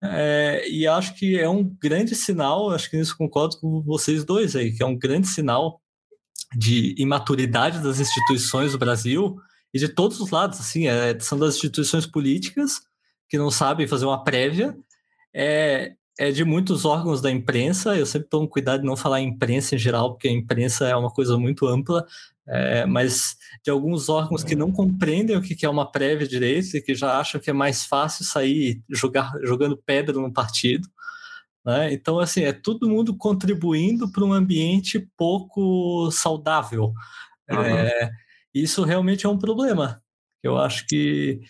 É, 0.02 0.66
e 0.68 0.86
acho 0.86 1.14
que 1.14 1.38
é 1.38 1.48
um 1.48 1.62
grande 1.62 2.14
sinal, 2.14 2.70
acho 2.70 2.88
que 2.88 2.96
nisso 2.96 3.16
concordo 3.16 3.58
com 3.58 3.82
vocês 3.82 4.24
dois 4.24 4.56
aí, 4.56 4.72
que 4.72 4.82
é 4.82 4.86
um 4.86 4.98
grande 4.98 5.26
sinal 5.26 5.80
de 6.56 6.94
imaturidade 6.98 7.82
das 7.82 8.00
instituições 8.00 8.72
do 8.72 8.78
Brasil 8.78 9.36
e 9.72 9.78
de 9.78 9.88
todos 9.88 10.18
os 10.20 10.30
lados, 10.30 10.58
assim, 10.58 10.88
é, 10.88 11.18
são 11.20 11.38
das 11.38 11.54
instituições 11.54 12.06
políticas 12.06 12.80
que 13.28 13.38
não 13.38 13.50
sabem 13.50 13.86
fazer 13.86 14.06
uma 14.06 14.24
prévia, 14.24 14.76
é, 15.34 15.94
é 16.18 16.30
de 16.30 16.44
muitos 16.44 16.84
órgãos 16.84 17.20
da 17.20 17.30
imprensa, 17.30 17.96
eu 17.96 18.04
sempre 18.04 18.28
tomo 18.28 18.48
cuidado 18.48 18.80
de 18.80 18.86
não 18.86 18.96
falar 18.96 19.20
imprensa 19.20 19.74
em 19.74 19.78
geral, 19.78 20.12
porque 20.12 20.28
a 20.28 20.32
imprensa 20.32 20.86
é 20.86 20.94
uma 20.94 21.10
coisa 21.10 21.38
muito 21.38 21.66
ampla, 21.66 22.06
é, 22.46 22.84
mas 22.84 23.36
de 23.64 23.70
alguns 23.70 24.08
órgãos 24.08 24.42
que 24.42 24.56
não 24.56 24.72
compreendem 24.72 25.36
o 25.36 25.42
que 25.42 25.64
é 25.64 25.68
uma 25.68 25.90
prévia 25.90 26.26
direito 26.26 26.76
e 26.76 26.82
que 26.82 26.94
já 26.94 27.18
acham 27.18 27.40
que 27.40 27.50
é 27.50 27.52
mais 27.52 27.84
fácil 27.84 28.24
sair 28.24 28.82
jogar, 28.88 29.32
jogando 29.42 29.76
pedra 29.76 30.14
no 30.14 30.32
partido. 30.32 30.88
Né? 31.64 31.92
Então, 31.92 32.18
assim, 32.18 32.42
é 32.42 32.52
todo 32.52 32.88
mundo 32.88 33.16
contribuindo 33.16 34.10
para 34.10 34.24
um 34.24 34.32
ambiente 34.32 35.08
pouco 35.16 36.10
saudável. 36.10 36.92
Uhum. 37.50 37.60
É, 37.62 38.10
isso 38.54 38.82
realmente 38.82 39.26
é 39.26 39.28
um 39.28 39.38
problema. 39.38 40.02
Eu 40.42 40.56
acho 40.56 40.86
que 40.86 41.40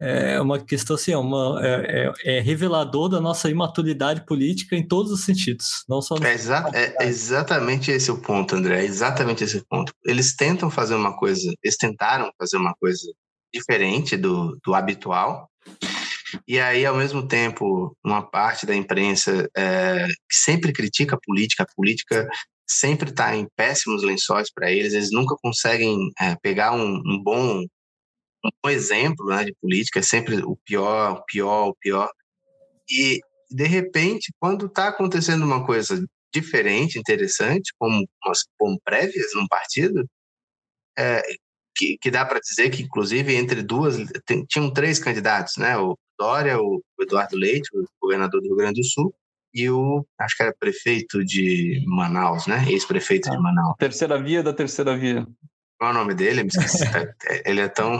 é 0.00 0.40
uma 0.40 0.58
questão 0.58 0.96
assim, 0.96 1.12
é, 1.12 1.18
uma, 1.18 1.60
é, 1.62 2.12
é, 2.24 2.36
é, 2.36 2.40
revelador 2.40 3.08
da 3.08 3.20
nossa 3.20 3.50
imaturidade 3.50 4.24
política 4.24 4.74
em 4.74 4.86
todos 4.86 5.12
os 5.12 5.24
sentidos, 5.24 5.84
não 5.88 6.00
só 6.00 6.16
é, 6.22 6.32
exa 6.32 6.70
é 6.74 7.06
exatamente 7.06 7.90
esse 7.90 8.10
o 8.10 8.20
ponto, 8.20 8.56
André, 8.56 8.80
é 8.80 8.84
exatamente 8.84 9.44
esse 9.44 9.58
o 9.58 9.66
ponto. 9.66 9.92
Eles 10.04 10.34
tentam 10.34 10.70
fazer 10.70 10.94
uma 10.94 11.16
coisa, 11.16 11.52
eles 11.62 11.76
tentaram 11.76 12.30
fazer 12.38 12.56
uma 12.56 12.74
coisa 12.74 13.02
diferente 13.52 14.16
do, 14.16 14.58
do 14.64 14.74
habitual, 14.74 15.50
e 16.46 16.60
aí, 16.60 16.86
ao 16.86 16.96
mesmo 16.96 17.26
tempo, 17.26 17.96
uma 18.04 18.22
parte 18.22 18.64
da 18.64 18.74
imprensa 18.74 19.48
é, 19.56 20.06
que 20.06 20.36
sempre 20.36 20.72
critica 20.72 21.16
a 21.16 21.20
política, 21.20 21.64
a 21.64 21.74
política 21.74 22.28
sempre 22.68 23.10
está 23.10 23.34
em 23.34 23.48
péssimos 23.56 24.02
lençóis 24.02 24.50
para 24.52 24.70
eles, 24.70 24.94
eles 24.94 25.10
nunca 25.10 25.34
conseguem 25.42 26.10
é, 26.20 26.36
pegar 26.36 26.72
um, 26.72 27.02
um 27.04 27.20
bom 27.22 27.64
um 28.64 28.70
exemplo 28.70 29.26
né, 29.26 29.44
de 29.44 29.54
política, 29.60 29.98
é 29.98 30.02
sempre 30.02 30.36
o 30.42 30.56
pior, 30.64 31.12
o 31.12 31.24
pior, 31.24 31.68
o 31.68 31.74
pior. 31.74 32.10
E, 32.90 33.20
de 33.50 33.66
repente, 33.66 34.32
quando 34.38 34.66
está 34.66 34.88
acontecendo 34.88 35.44
uma 35.44 35.64
coisa 35.64 36.04
diferente, 36.32 36.98
interessante, 36.98 37.72
como, 37.78 38.08
como 38.58 38.80
prévias 38.84 39.34
num 39.34 39.46
partido, 39.46 40.08
é, 40.98 41.22
que, 41.76 41.98
que, 41.98 42.10
dá 42.10 42.24
para 42.24 42.40
dizer 42.40 42.70
que, 42.70 42.82
inclusive, 42.82 43.34
entre 43.34 43.62
duas, 43.62 43.96
tem, 44.26 44.44
tinham 44.46 44.72
três 44.72 44.98
candidatos, 44.98 45.56
né? 45.56 45.76
O 45.76 45.96
Dória, 46.18 46.60
o 46.60 46.82
Eduardo 47.00 47.36
Leite, 47.36 47.68
o 47.74 47.84
governador 48.00 48.40
do 48.40 48.46
Rio 48.48 48.56
Grande 48.56 48.80
do 48.80 48.86
Sul, 48.86 49.14
e 49.52 49.68
o, 49.68 50.06
acho 50.18 50.36
que 50.36 50.42
era 50.42 50.54
prefeito 50.58 51.24
de 51.24 51.82
Manaus, 51.86 52.46
né? 52.46 52.64
Ex-prefeito 52.68 53.30
de 53.30 53.38
Manaus. 53.38 53.74
Terceira 53.78 54.20
via 54.22 54.42
da 54.42 54.52
terceira 54.52 54.96
via. 54.96 55.26
Qual 55.80 55.92
é 55.92 55.94
o 55.94 55.98
nome 55.98 56.14
dele? 56.14 56.42
Me 56.42 56.50
esqueci. 56.50 56.84
Tá, 56.92 57.00
é, 57.24 57.50
ele 57.50 57.62
é 57.62 57.68
tão. 57.68 57.98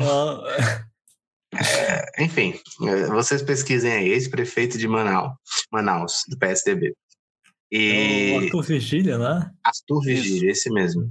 É, 1.55 2.23
enfim, 2.23 2.61
vocês 3.09 3.43
pesquisem 3.43 3.91
aí, 3.91 4.09
ex-prefeito 4.11 4.77
de 4.77 4.87
Manaus, 4.87 5.33
Manaus, 5.73 6.25
do 6.29 6.39
PSDB. 6.39 6.95
E... 7.73 8.33
É 8.33 8.39
o 8.39 8.45
Arthur 8.45 8.63
Vigília, 8.63 9.17
né? 9.17 9.51
Arthur 9.65 10.03
Vigília, 10.03 10.51
esse 10.51 10.71
mesmo. 10.71 11.11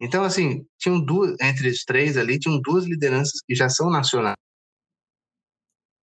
Então, 0.00 0.24
assim, 0.24 0.66
tinham 0.78 1.00
duas, 1.00 1.36
entre 1.40 1.68
os 1.68 1.84
três 1.84 2.16
ali, 2.16 2.40
tinham 2.40 2.60
duas 2.60 2.86
lideranças 2.86 3.40
que 3.46 3.54
já 3.54 3.68
são 3.68 3.88
nacionais, 3.88 4.36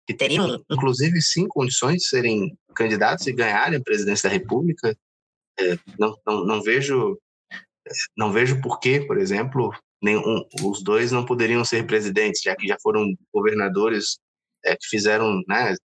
que 0.07 0.13
teriam, 0.13 0.63
inclusive, 0.69 1.19
sim, 1.19 1.47
condições 1.47 2.03
de 2.03 2.09
serem 2.09 2.55
candidatos 2.75 3.25
e 3.25 3.33
ganharem 3.33 3.79
a 3.79 3.83
presidência 3.83 4.29
da 4.29 4.33
República. 4.33 4.95
É, 5.59 5.79
não, 5.97 6.15
não, 6.27 6.45
não 6.45 6.61
vejo 6.61 7.19
não 8.17 8.31
vejo 8.31 8.61
por 8.61 8.79
que, 8.79 8.99
por 8.99 9.17
exemplo, 9.17 9.71
nenhum, 10.05 10.47
os 10.63 10.83
dois 10.83 11.11
não 11.11 11.25
poderiam 11.25 11.65
ser 11.65 11.85
presidentes, 11.87 12.41
já 12.43 12.55
que 12.55 12.67
já 12.67 12.77
foram 12.81 13.13
governadores 13.33 14.19
é, 14.63 14.75
que 14.75 14.87
fizeram 14.87 15.41
né, 15.47 15.75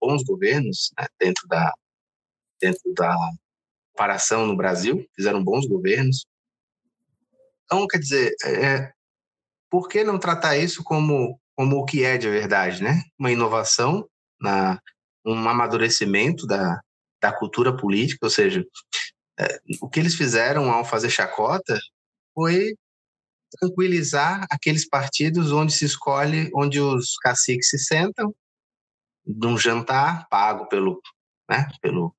bons 0.00 0.24
governos 0.24 0.90
né, 0.98 1.06
dentro 1.18 1.46
da 1.46 1.72
dentro 2.60 2.92
da 2.92 3.14
comparação 3.92 4.44
no 4.44 4.56
Brasil, 4.56 5.06
fizeram 5.14 5.44
bons 5.44 5.64
governos. 5.68 6.26
Então, 7.64 7.86
quer 7.86 7.98
dizer, 7.98 8.34
é, 8.44 8.92
por 9.70 9.88
que 9.88 10.02
não 10.02 10.18
tratar 10.18 10.56
isso 10.56 10.82
como 10.82 11.38
como 11.54 11.76
o 11.76 11.84
que 11.84 12.04
é 12.04 12.18
de 12.18 12.28
verdade, 12.28 12.82
né? 12.82 13.02
Uma 13.18 13.32
inovação, 13.32 14.08
na, 14.40 14.80
um 15.24 15.48
amadurecimento 15.48 16.46
da, 16.46 16.80
da 17.20 17.32
cultura 17.32 17.76
política, 17.76 18.26
ou 18.26 18.30
seja, 18.30 18.64
é, 19.38 19.60
o 19.80 19.88
que 19.88 19.98
eles 19.98 20.14
fizeram 20.14 20.70
ao 20.70 20.84
fazer 20.84 21.10
chacota 21.10 21.76
foi 22.32 22.74
tranquilizar 23.50 24.46
aqueles 24.50 24.88
partidos 24.88 25.52
onde 25.52 25.72
se 25.72 25.84
escolhe, 25.84 26.50
onde 26.54 26.80
os 26.80 27.16
caciques 27.16 27.70
se 27.70 27.78
sentam 27.78 28.34
num 29.26 29.58
jantar 29.58 30.26
pago 30.28 30.66
pelo, 30.68 31.00
né, 31.48 31.68
pelo 31.82 32.14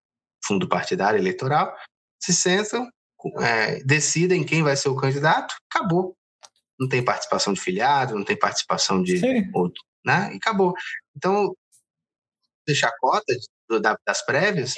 fundo 0.46 0.68
partidário 0.68 1.20
eleitoral, 1.20 1.76
se 2.22 2.34
sentam, 2.34 2.88
é, 3.42 3.84
decidem 3.84 4.44
quem 4.44 4.64
vai 4.64 4.76
ser 4.76 4.90
o 4.90 4.96
candidato, 4.96 5.56
acabou 5.72 6.16
não 6.80 6.88
tem 6.88 7.04
participação 7.04 7.52
de 7.54 7.60
filiado, 7.60 8.16
não 8.16 8.24
tem 8.24 8.38
participação 8.38 9.04
de 9.04 9.20
Sim. 9.20 9.52
outro, 9.54 9.84
né? 10.06 10.32
E 10.34 10.38
acabou. 10.38 10.74
Então, 11.16 11.54
deixar 12.66 12.92
cota 13.00 13.36
das 14.08 14.26
prévias, 14.26 14.74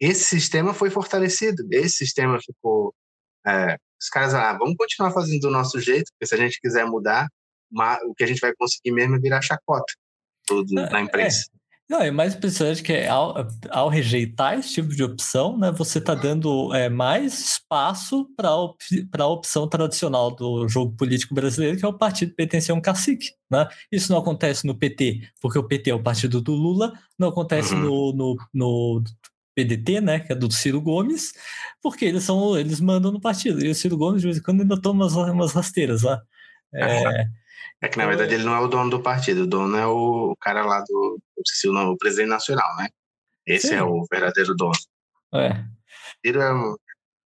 esse 0.00 0.24
sistema 0.24 0.74
foi 0.74 0.90
fortalecido, 0.90 1.66
esse 1.70 1.98
sistema 1.98 2.38
ficou. 2.40 2.92
É, 3.46 3.78
os 4.00 4.08
caras, 4.08 4.34
ah, 4.34 4.52
vamos 4.58 4.76
continuar 4.76 5.10
fazendo 5.10 5.40
do 5.40 5.50
nosso 5.50 5.80
jeito, 5.80 6.10
porque 6.12 6.26
se 6.26 6.34
a 6.34 6.38
gente 6.38 6.60
quiser 6.60 6.86
mudar, 6.86 7.28
o 8.04 8.14
que 8.14 8.24
a 8.24 8.26
gente 8.26 8.40
vai 8.40 8.54
conseguir 8.54 8.92
mesmo 8.92 9.16
é 9.16 9.18
virar 9.18 9.42
chacota 9.42 9.92
tudo 10.46 10.72
na 10.74 11.00
imprensa. 11.00 11.46
É. 11.52 11.56
Não, 11.88 12.00
é 12.00 12.10
mais 12.10 12.34
impressionante 12.34 12.82
que 12.82 13.06
ao, 13.06 13.46
ao, 13.70 13.88
rejeitar 13.88 14.58
esse 14.58 14.74
tipo 14.74 14.88
de 14.88 15.04
opção, 15.04 15.56
né, 15.56 15.70
você 15.70 15.98
está 15.98 16.16
dando 16.16 16.74
é, 16.74 16.88
mais 16.88 17.38
espaço 17.38 18.28
para 18.36 18.52
op, 18.56 18.76
a 19.16 19.26
opção 19.26 19.68
tradicional 19.68 20.34
do 20.34 20.66
jogo 20.66 20.96
político 20.96 21.32
brasileiro, 21.32 21.78
que 21.78 21.84
é 21.84 21.88
o 21.88 21.96
partido 21.96 22.34
pertencer 22.34 22.74
a 22.74 22.78
um 22.78 22.80
cacique. 22.80 23.30
Né? 23.48 23.68
Isso 23.92 24.10
não 24.10 24.18
acontece 24.18 24.66
no 24.66 24.76
PT, 24.76 25.28
porque 25.40 25.60
o 25.60 25.62
PT 25.62 25.90
é 25.90 25.94
o 25.94 26.02
partido 26.02 26.40
do 26.40 26.52
Lula, 26.54 26.92
não 27.16 27.28
acontece 27.28 27.72
uhum. 27.72 27.82
no, 27.82 28.12
no, 28.12 28.36
no 28.52 29.04
PDT, 29.56 30.02
né, 30.02 30.20
que 30.20 30.32
é 30.32 30.36
do 30.36 30.52
Ciro 30.52 30.82
Gomes, 30.82 31.32
porque 31.82 32.04
eles 32.04 32.24
são 32.24 32.58
eles 32.58 32.78
mandam 32.78 33.10
no 33.10 33.20
partido. 33.20 33.64
E 33.64 33.70
o 33.70 33.74
Ciro 33.74 33.96
Gomes, 33.96 34.20
de 34.20 34.26
vez 34.26 34.38
em 34.38 34.42
quando, 34.42 34.60
ainda 34.60 34.80
toma 34.80 35.06
umas, 35.06 35.14
umas 35.14 35.52
rasteiras 35.52 36.02
lá. 36.02 36.22
É, 36.74 37.26
é 37.80 37.88
que, 37.88 37.96
na 37.96 38.06
verdade, 38.06 38.34
ele 38.34 38.44
não 38.44 38.54
é 38.54 38.60
o 38.60 38.68
dono 38.68 38.90
do 38.90 39.02
partido, 39.02 39.42
o 39.42 39.46
dono 39.46 39.76
é 39.76 39.86
o 39.86 40.36
cara 40.40 40.64
lá 40.64 40.84
do. 40.86 41.18
Se 41.46 41.68
o, 41.68 41.72
nome, 41.72 41.90
o 41.90 41.96
presidente 41.96 42.28
nacional, 42.28 42.76
né? 42.76 42.88
Esse 43.46 43.68
Sim. 43.68 43.74
é 43.76 43.82
o 43.82 44.04
verdadeiro 44.10 44.54
dono. 44.54 44.74
É. 45.34 45.64
Ciro 46.24 46.42
é, 46.42 46.50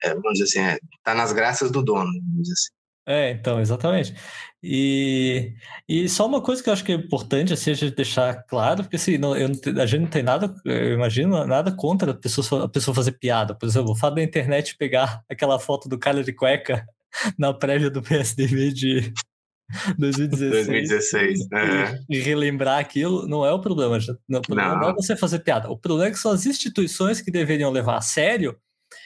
é, 0.04 0.14
vamos 0.14 0.40
dizer 0.40 0.44
assim, 0.44 0.60
é, 0.60 0.80
tá 1.04 1.14
nas 1.14 1.34
graças 1.34 1.72
do 1.72 1.84
dono, 1.84 2.12
vamos 2.12 2.42
dizer 2.44 2.54
assim. 2.54 2.83
É, 3.06 3.32
então, 3.32 3.60
exatamente. 3.60 4.16
E, 4.62 5.54
e 5.90 6.08
só 6.08 6.26
uma 6.26 6.42
coisa 6.42 6.64
que 6.64 6.70
eu 6.70 6.74
acho 6.74 6.86
que 6.86 6.94
é 6.94 6.96
importante 6.96 7.52
assim, 7.52 7.72
a 7.72 7.74
gente 7.74 7.96
deixar 7.96 8.44
claro, 8.44 8.84
porque 8.84 8.96
assim, 8.96 9.18
não, 9.18 9.36
eu 9.36 9.50
a 9.82 9.86
gente 9.86 10.02
não 10.02 10.08
tem 10.08 10.24
nada, 10.24 10.56
eu 10.64 10.94
imagino, 10.94 11.46
nada 11.46 11.70
contra 11.74 12.12
a 12.12 12.14
pessoa, 12.14 12.64
a 12.64 12.70
pessoa 12.70 12.96
fazer 12.96 13.12
piada. 13.14 13.54
Por 13.54 13.68
exemplo, 13.68 13.92
o 13.92 13.96
fato 13.96 14.16
da 14.16 14.24
internet 14.24 14.78
pegar 14.78 15.22
aquela 15.30 15.60
foto 15.60 15.90
do 15.90 16.00
cara 16.00 16.24
de 16.24 16.32
cueca 16.32 16.88
na 17.38 17.54
prévia 17.54 17.90
do 17.90 18.02
PSDB 18.02 18.72
de 18.72 19.14
2016. 20.00 20.68
2016. 20.68 21.52
É. 21.52 22.00
E 22.10 22.20
relembrar 22.20 22.80
aquilo 22.80 23.28
não 23.28 23.46
é 23.46 23.52
o 23.52 23.60
problema. 23.60 23.98
Não, 24.30 24.40
o 24.40 24.42
problema 24.42 24.76
não. 24.76 24.80
não 24.80 24.90
é 24.92 24.94
você 24.94 25.18
fazer 25.18 25.40
piada. 25.40 25.70
O 25.70 25.78
problema 25.78 26.10
é 26.10 26.12
que 26.12 26.20
são 26.20 26.32
as 26.32 26.46
instituições 26.46 27.20
que 27.20 27.32
deveriam 27.32 27.70
levar 27.70 27.98
a 27.98 28.02
sério, 28.02 28.58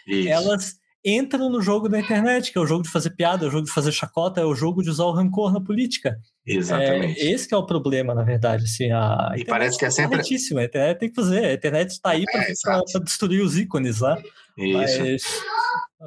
Isso. 0.07 0.29
elas 0.29 0.75
entram 1.05 1.49
no 1.49 1.62
jogo 1.62 1.88
da 1.88 1.99
internet, 1.99 2.51
que 2.51 2.57
é 2.57 2.62
o 2.62 2.65
jogo 2.65 2.83
de 2.83 2.89
fazer 2.89 3.12
piada, 3.12 3.45
é 3.45 3.47
o 3.47 3.51
jogo 3.51 3.65
de 3.65 3.71
fazer 3.71 3.91
chacota, 3.91 4.41
é 4.41 4.45
o 4.45 4.55
jogo 4.55 4.81
de 4.81 4.89
usar 4.89 5.05
o 5.05 5.12
rancor 5.12 5.53
na 5.53 5.62
política. 5.62 6.17
Exatamente. 6.45 7.19
É, 7.19 7.31
esse 7.31 7.53
é 7.53 7.57
o 7.57 7.65
problema, 7.65 8.13
na 8.13 8.23
verdade. 8.23 8.63
Assim, 8.65 8.91
a 8.91 9.33
e 9.36 9.45
parece 9.45 9.77
que 9.77 9.86
é 9.86 9.89
sempre. 9.89 10.19
A 10.19 10.63
internet 10.63 10.99
tem 10.99 11.10
que 11.10 11.15
fazer. 11.15 11.45
A 11.45 11.53
internet 11.53 11.91
está 11.91 12.12
aí 12.12 12.23
é, 12.27 12.53
para 12.62 13.03
destruir 13.03 13.41
os 13.41 13.57
ícones 13.57 13.99
lá. 13.99 14.21
Isso. 14.57 14.73
Mas 14.73 15.21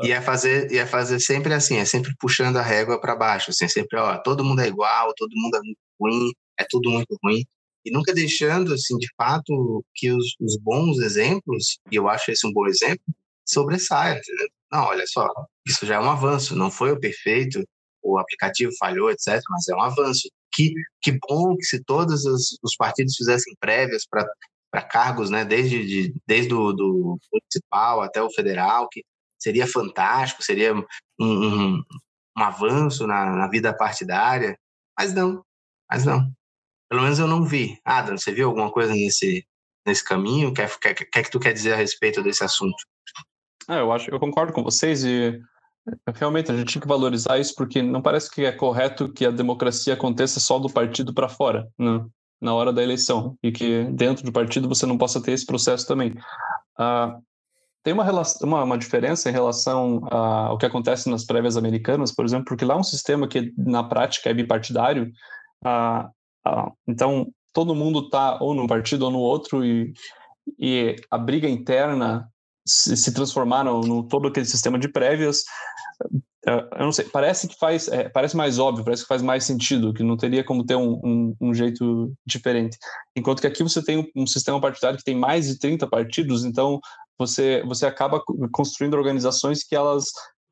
e 0.03 0.13
é 0.13 0.21
fazer, 0.21 0.71
e 0.71 0.79
é 0.79 0.87
fazer 0.87 1.19
sempre 1.19 1.53
assim, 1.53 1.77
é 1.77 1.85
sempre 1.85 2.15
puxando 2.19 2.57
a 2.57 2.63
régua 2.63 3.01
para 3.01 3.17
baixo, 3.17 3.51
assim, 3.51 3.65
é 3.65 3.69
sempre, 3.69 3.99
ó, 3.99 4.17
todo 4.19 4.45
mundo 4.45 4.61
é 4.61 4.69
igual, 4.69 5.13
todo 5.17 5.31
mundo 5.35 5.57
é 5.57 5.61
muito 5.61 5.79
ruim, 6.01 6.33
é 6.59 6.65
tudo 6.69 6.91
muito 6.91 7.19
ruim, 7.25 7.45
e 7.85 7.91
nunca 7.91 8.15
deixando, 8.15 8.73
assim, 8.73 8.97
de 8.97 9.09
fato, 9.17 9.85
que 9.95 10.13
os, 10.13 10.37
os 10.41 10.57
bons 10.63 10.99
exemplos, 10.99 11.81
e 11.91 11.97
eu 11.97 12.09
acho 12.09 12.31
esse 12.31 12.47
um 12.47 12.53
bom 12.53 12.67
exemplo, 12.67 13.03
sobressaiam. 13.45 14.21
Não, 14.73 14.85
olha 14.85 15.05
só, 15.07 15.29
isso 15.67 15.85
já 15.85 15.97
é 15.97 16.01
um 16.01 16.11
avanço, 16.11 16.55
não 16.55 16.71
foi 16.71 16.93
o 16.93 17.01
perfeito, 17.01 17.63
o 18.03 18.19
aplicativo 18.19 18.73
falhou, 18.79 19.11
etc., 19.11 19.41
mas 19.51 19.69
é 19.69 19.75
um 19.75 19.83
avanço. 19.83 20.29
Que, 20.53 20.73
que 21.03 21.19
bom 21.29 21.57
que 21.57 21.65
se 21.65 21.83
todos 21.85 22.25
os, 22.25 22.59
os 22.63 22.77
partidos 22.77 23.17
fizessem 23.17 23.55
prévias 23.61 24.05
para 24.09 24.83
cargos, 24.83 25.31
né, 25.31 25.45
desde, 25.45 25.87
de, 25.87 26.15
desde 26.27 26.55
o 26.55 26.73
do 26.73 27.19
municipal 27.33 28.03
até 28.03 28.23
o 28.23 28.31
federal, 28.31 28.89
que 28.89 29.05
seria 29.39 29.67
fantástico, 29.67 30.43
seria 30.43 30.75
um, 30.75 30.85
um, 31.21 31.83
um 32.37 32.43
avanço 32.43 33.07
na, 33.07 33.37
na, 33.37 33.49
vida 33.49 33.77
partidária, 33.77 34.57
mas 34.99 35.15
não, 35.15 35.45
mas 35.91 36.05
não. 36.05 36.31
Pelo 36.89 37.03
menos 37.03 37.19
eu 37.19 37.27
não 37.27 37.45
vi. 37.45 37.79
Adam, 37.85 38.19
você 38.19 38.33
viu 38.33 38.49
alguma 38.49 38.71
coisa 38.73 38.93
nesse, 38.93 39.47
nesse 39.87 40.05
caminho? 40.05 40.49
O 40.51 40.55
que, 40.55 40.67
que, 40.67 41.05
que, 41.07 41.23
que 41.23 41.31
tu 41.31 41.39
quer 41.39 41.53
dizer 41.53 41.73
a 41.73 41.77
respeito 41.77 42.23
desse 42.23 42.43
assunto? 42.45 42.77
É, 43.71 43.81
eu 43.81 43.93
acho, 43.93 44.11
eu 44.11 44.19
concordo 44.19 44.53
com 44.53 44.65
vocês 44.65 45.05
e 45.05 45.41
realmente 46.15 46.51
a 46.51 46.57
gente 46.57 46.67
tinha 46.67 46.83
que 46.83 46.89
valorizar 46.89 47.39
isso 47.39 47.55
porque 47.55 47.81
não 47.81 48.03
parece 48.03 48.29
que 48.29 48.45
é 48.45 48.51
correto 48.51 49.13
que 49.13 49.25
a 49.25 49.31
democracia 49.31 49.95
aconteça 49.95 50.41
só 50.41 50.59
do 50.59 50.69
partido 50.69 51.15
para 51.15 51.29
fora, 51.29 51.69
né? 51.79 52.05
na 52.41 52.53
hora 52.53 52.73
da 52.73 52.83
eleição 52.83 53.37
e 53.43 53.53
que 53.53 53.85
dentro 53.93 54.25
do 54.25 54.33
partido 54.33 54.69
você 54.69 54.87
não 54.87 54.99
possa 54.99 55.23
ter 55.23 55.33
esse 55.33 55.47
processo 55.47 55.87
também. 55.87 56.15
Ah, 56.77 57.19
tem 57.83 57.93
uma, 57.93 58.03
relação, 58.03 58.49
uma, 58.49 58.65
uma, 58.65 58.77
diferença 58.77 59.31
em 59.31 59.33
relação 59.33 60.01
ao 60.11 60.59
que 60.59 60.67
acontece 60.67 61.09
nas 61.09 61.25
prévias 61.25 61.57
americanas, 61.57 62.13
por 62.13 62.25
exemplo, 62.25 62.47
porque 62.47 62.65
lá 62.65 62.75
é 62.75 62.79
um 62.79 62.83
sistema 62.83 63.29
que 63.29 63.53
na 63.57 63.85
prática 63.85 64.31
é 64.31 64.35
bipartidário, 64.35 65.13
ah, 65.65 66.11
ah, 66.45 66.73
então 66.89 67.31
todo 67.53 67.75
mundo 67.75 68.01
está 68.01 68.39
ou 68.43 68.53
num 68.53 68.67
partido 68.67 69.05
ou 69.05 69.11
no 69.11 69.19
outro 69.19 69.65
e, 69.65 69.93
e 70.59 70.97
a 71.11 71.19
briga 71.19 71.49
interna 71.49 72.29
se, 72.71 72.97
se 72.97 73.13
transformaram 73.13 73.81
no 73.81 74.03
todo 74.03 74.29
aquele 74.29 74.47
sistema 74.47 74.79
de 74.79 74.89
prévias 74.89 75.45
é, 76.47 76.53
eu 76.53 76.85
não 76.85 76.93
sei, 76.93 77.05
parece 77.05 77.47
que 77.47 77.57
faz, 77.59 77.87
é, 77.89 78.09
parece 78.09 78.37
mais 78.37 78.59
óbvio, 78.59 78.85
parece 78.85 79.03
que 79.03 79.09
faz 79.09 79.21
mais 79.21 79.45
sentido, 79.45 79.93
que 79.93 80.03
não 80.03 80.17
teria 80.17 80.43
como 80.43 80.65
ter 80.65 80.75
um, 80.75 80.99
um, 81.05 81.37
um 81.41 81.55
jeito 81.55 82.13
diferente. 82.27 82.79
Enquanto 83.15 83.41
que 83.41 83.47
aqui 83.47 83.63
você 83.63 83.83
tem 83.85 84.11
um, 84.17 84.27
sistema 84.27 84.61
partidário 84.61 84.99
que 84.99 85.05
tem 85.05 85.15
mais 85.15 85.49
de 85.49 85.59
30 85.59 85.87
partidos, 85.87 86.45
então 86.45 86.81
você, 87.19 87.63
você 87.67 87.85
acaba 87.85 88.23
construindo 88.53 88.95
organizações 88.95 89.63
que 89.63 89.77
elas. 89.77 90.05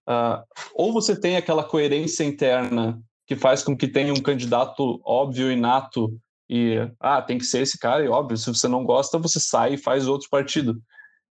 Uh, 0.07 0.43
ou 0.75 0.93
você 0.93 1.19
tem 1.19 1.37
aquela 1.37 1.65
coerência 1.65 2.25
interna 2.25 3.01
que 3.27 3.37
faz 3.37 3.63
com 3.63 3.77
que 3.77 3.89
tenha 3.89 4.13
um 4.13 4.21
candidato 4.21 5.01
óbvio, 5.05 5.51
inato, 5.51 6.15
e 6.51 6.77
ah, 6.99 7.21
tem 7.21 7.37
que 7.39 7.45
ser 7.45 7.61
esse 7.61 7.79
cara, 7.79 8.03
e 8.03 8.09
óbvio, 8.09 8.37
se 8.37 8.49
você 8.49 8.67
não 8.69 8.85
gosta, 8.85 9.19
você 9.19 9.39
sai 9.39 9.75
e 9.75 9.79
faz 9.79 10.07
outro 10.07 10.29
partido. 10.31 10.81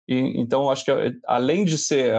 E, 0.08 0.40
então, 0.40 0.70
acho 0.70 0.86
que 0.86 0.92
além 1.26 1.66
de 1.66 1.78
ser 1.78 2.14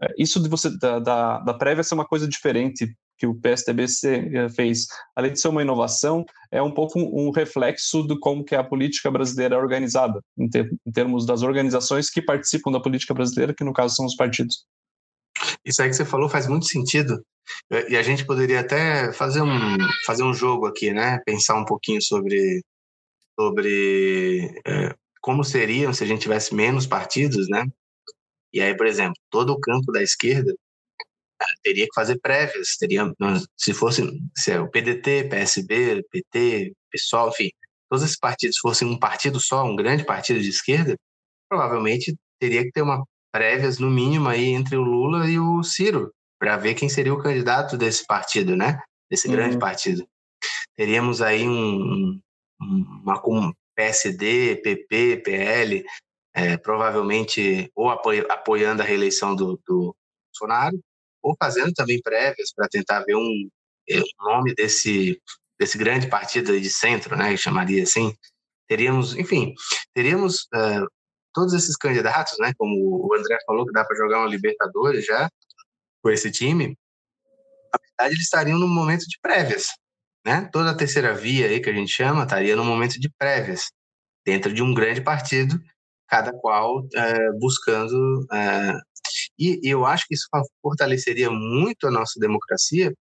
é, 0.00 0.14
isso 0.18 0.42
de 0.42 0.48
você 0.48 0.76
da, 0.78 0.98
da, 0.98 1.38
da 1.40 1.54
prévia 1.54 1.82
ser 1.82 1.94
uma 1.94 2.06
coisa 2.06 2.28
diferente 2.28 2.94
que 3.16 3.26
o 3.26 3.34
PSDB 3.34 3.84
eh, 3.84 4.48
fez, 4.48 4.86
além 5.14 5.32
de 5.32 5.40
ser 5.40 5.46
uma 5.46 5.62
inovação, 5.62 6.24
é 6.50 6.60
um 6.60 6.72
pouco 6.72 6.98
um, 6.98 7.30
reflexo 7.30 8.04
de 8.06 8.18
como 8.18 8.44
que 8.44 8.56
a 8.56 8.64
política 8.64 9.08
brasileira 9.08 9.54
é 9.54 9.58
organizada, 9.58 10.20
em, 10.36 10.48
ter, 10.50 10.68
em, 10.84 10.92
termos 10.92 11.24
das 11.24 11.42
organizações 11.42 12.10
que 12.10 12.20
participam 12.20 12.72
da 12.72 12.80
política 12.80 13.14
brasileira, 13.14 13.54
que 13.54 13.62
no 13.62 13.72
caso 13.72 13.94
são 13.94 14.04
os 14.04 14.16
partidos. 14.16 14.64
Isso 15.64 15.80
aí 15.80 15.88
que 15.88 15.94
você 15.94 16.04
falou 16.04 16.28
faz 16.28 16.48
muito 16.48 16.66
sentido. 16.66 17.24
E 17.88 17.96
a 17.96 18.02
gente 18.02 18.26
poderia 18.26 18.60
até 18.60 19.12
fazer 19.12 19.42
um, 19.42 19.78
fazer 20.06 20.24
um 20.24 20.34
jogo 20.34 20.66
aqui, 20.66 20.92
né? 20.92 21.20
Pensar 21.24 21.56
um 21.56 21.64
pouquinho 21.64 22.02
sobre, 22.02 22.62
sobre 23.38 24.60
como 25.24 25.42
seriam 25.42 25.90
se 25.94 26.04
a 26.04 26.06
gente 26.06 26.20
tivesse 26.20 26.54
menos 26.54 26.86
partidos, 26.86 27.48
né? 27.48 27.64
E 28.52 28.60
aí, 28.60 28.76
por 28.76 28.86
exemplo, 28.86 29.14
todo 29.30 29.54
o 29.54 29.58
campo 29.58 29.90
da 29.90 30.02
esquerda 30.02 30.54
é, 31.40 31.46
teria 31.62 31.86
que 31.86 31.94
fazer 31.94 32.20
prévias, 32.20 32.76
teria, 32.78 33.10
se 33.56 33.72
fosse 33.72 34.02
se 34.36 34.52
é 34.52 34.60
o 34.60 34.70
PDT, 34.70 35.24
PSB, 35.30 36.04
PT, 36.10 36.74
PSOL, 36.92 37.30
enfim, 37.30 37.48
todos 37.88 38.04
esses 38.04 38.18
partidos 38.18 38.58
fossem 38.58 38.86
um 38.86 38.98
partido 38.98 39.40
só, 39.40 39.64
um 39.64 39.74
grande 39.74 40.04
partido 40.04 40.40
de 40.40 40.50
esquerda, 40.50 40.94
provavelmente 41.48 42.14
teria 42.38 42.62
que 42.62 42.70
ter 42.70 42.82
uma 42.82 43.02
prévias 43.32 43.78
no 43.78 43.90
mínimo 43.90 44.28
aí 44.28 44.50
entre 44.50 44.76
o 44.76 44.82
Lula 44.82 45.26
e 45.26 45.38
o 45.38 45.62
Ciro, 45.62 46.12
para 46.38 46.58
ver 46.58 46.74
quem 46.74 46.90
seria 46.90 47.14
o 47.14 47.22
candidato 47.22 47.78
desse 47.78 48.06
partido, 48.06 48.54
né? 48.54 48.78
Desse 49.10 49.26
uhum. 49.26 49.32
grande 49.32 49.58
partido. 49.58 50.06
Teríamos 50.76 51.22
aí 51.22 51.48
um, 51.48 52.20
uma 52.60 53.22
um 53.26 53.52
PSD, 53.74 54.56
PP, 54.56 55.22
PL, 55.24 55.84
é, 56.34 56.56
provavelmente 56.56 57.70
ou 57.74 57.90
apoiando 57.90 58.82
a 58.82 58.84
reeleição 58.84 59.34
do, 59.34 59.60
do 59.66 59.94
Bolsonaro, 60.28 60.78
ou 61.22 61.36
fazendo 61.40 61.72
também 61.72 62.00
prévias 62.02 62.52
para 62.54 62.68
tentar 62.68 63.00
ver 63.04 63.16
um, 63.16 63.48
é, 63.88 63.98
um 63.98 64.24
nome 64.30 64.54
desse 64.54 65.20
desse 65.58 65.78
grande 65.78 66.08
partido 66.08 66.58
de 66.60 66.70
centro, 66.70 67.16
né, 67.16 67.36
chamaria 67.36 67.82
assim, 67.82 68.12
teríamos, 68.68 69.16
enfim, 69.16 69.54
teríamos 69.94 70.42
uh, 70.54 70.86
todos 71.32 71.54
esses 71.54 71.76
candidatos, 71.76 72.38
né, 72.38 72.52
como 72.58 73.06
o 73.06 73.14
André 73.14 73.38
falou 73.46 73.64
que 73.64 73.72
dá 73.72 73.84
para 73.84 73.96
jogar 73.96 74.20
uma 74.20 74.28
Libertadores 74.28 75.04
já, 75.04 75.30
com 76.02 76.10
esse 76.10 76.30
time, 76.30 76.76
na 77.72 77.78
verdade 77.80 78.14
eles 78.14 78.24
estariam 78.24 78.58
no 78.58 78.68
momento 78.68 79.06
de 79.06 79.18
prévias, 79.20 79.68
né? 80.24 80.48
Toda 80.52 80.70
a 80.70 80.76
terceira 80.76 81.14
via 81.14 81.46
aí 81.46 81.60
que 81.60 81.70
a 81.70 81.72
gente 81.72 81.90
chama 81.90 82.24
estaria 82.24 82.56
no 82.56 82.64
momento 82.64 82.98
de 82.98 83.10
prévias, 83.18 83.70
dentro 84.24 84.52
de 84.52 84.62
um 84.62 84.72
grande 84.72 85.00
partido, 85.00 85.60
cada 86.08 86.32
qual 86.32 86.86
é, 86.94 87.32
buscando. 87.38 88.26
É, 88.32 88.78
e, 89.38 89.60
eu 89.62 89.84
acho 89.84 90.06
que 90.08 90.14
isso 90.14 90.28
fortaleceria 90.62 91.30
muito 91.30 91.86
a 91.86 91.90
nossa 91.90 92.18
democracia, 92.18 92.92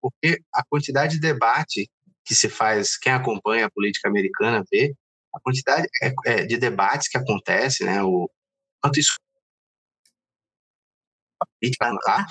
porque 0.00 0.40
a 0.54 0.62
quantidade 0.68 1.14
de 1.14 1.20
debate 1.20 1.88
que 2.24 2.34
se 2.34 2.48
faz, 2.48 2.98
quem 2.98 3.12
acompanha 3.12 3.66
a 3.66 3.70
política 3.70 4.08
americana 4.08 4.62
vê, 4.70 4.94
a 5.34 5.40
quantidade 5.40 5.88
é, 6.02 6.12
é, 6.26 6.46
de 6.46 6.58
debates 6.58 7.08
que 7.08 7.16
acontece, 7.16 7.84
né? 7.84 8.02
O 8.02 8.30
quanto 8.82 9.00
isso 9.00 9.14
lá, 12.06 12.26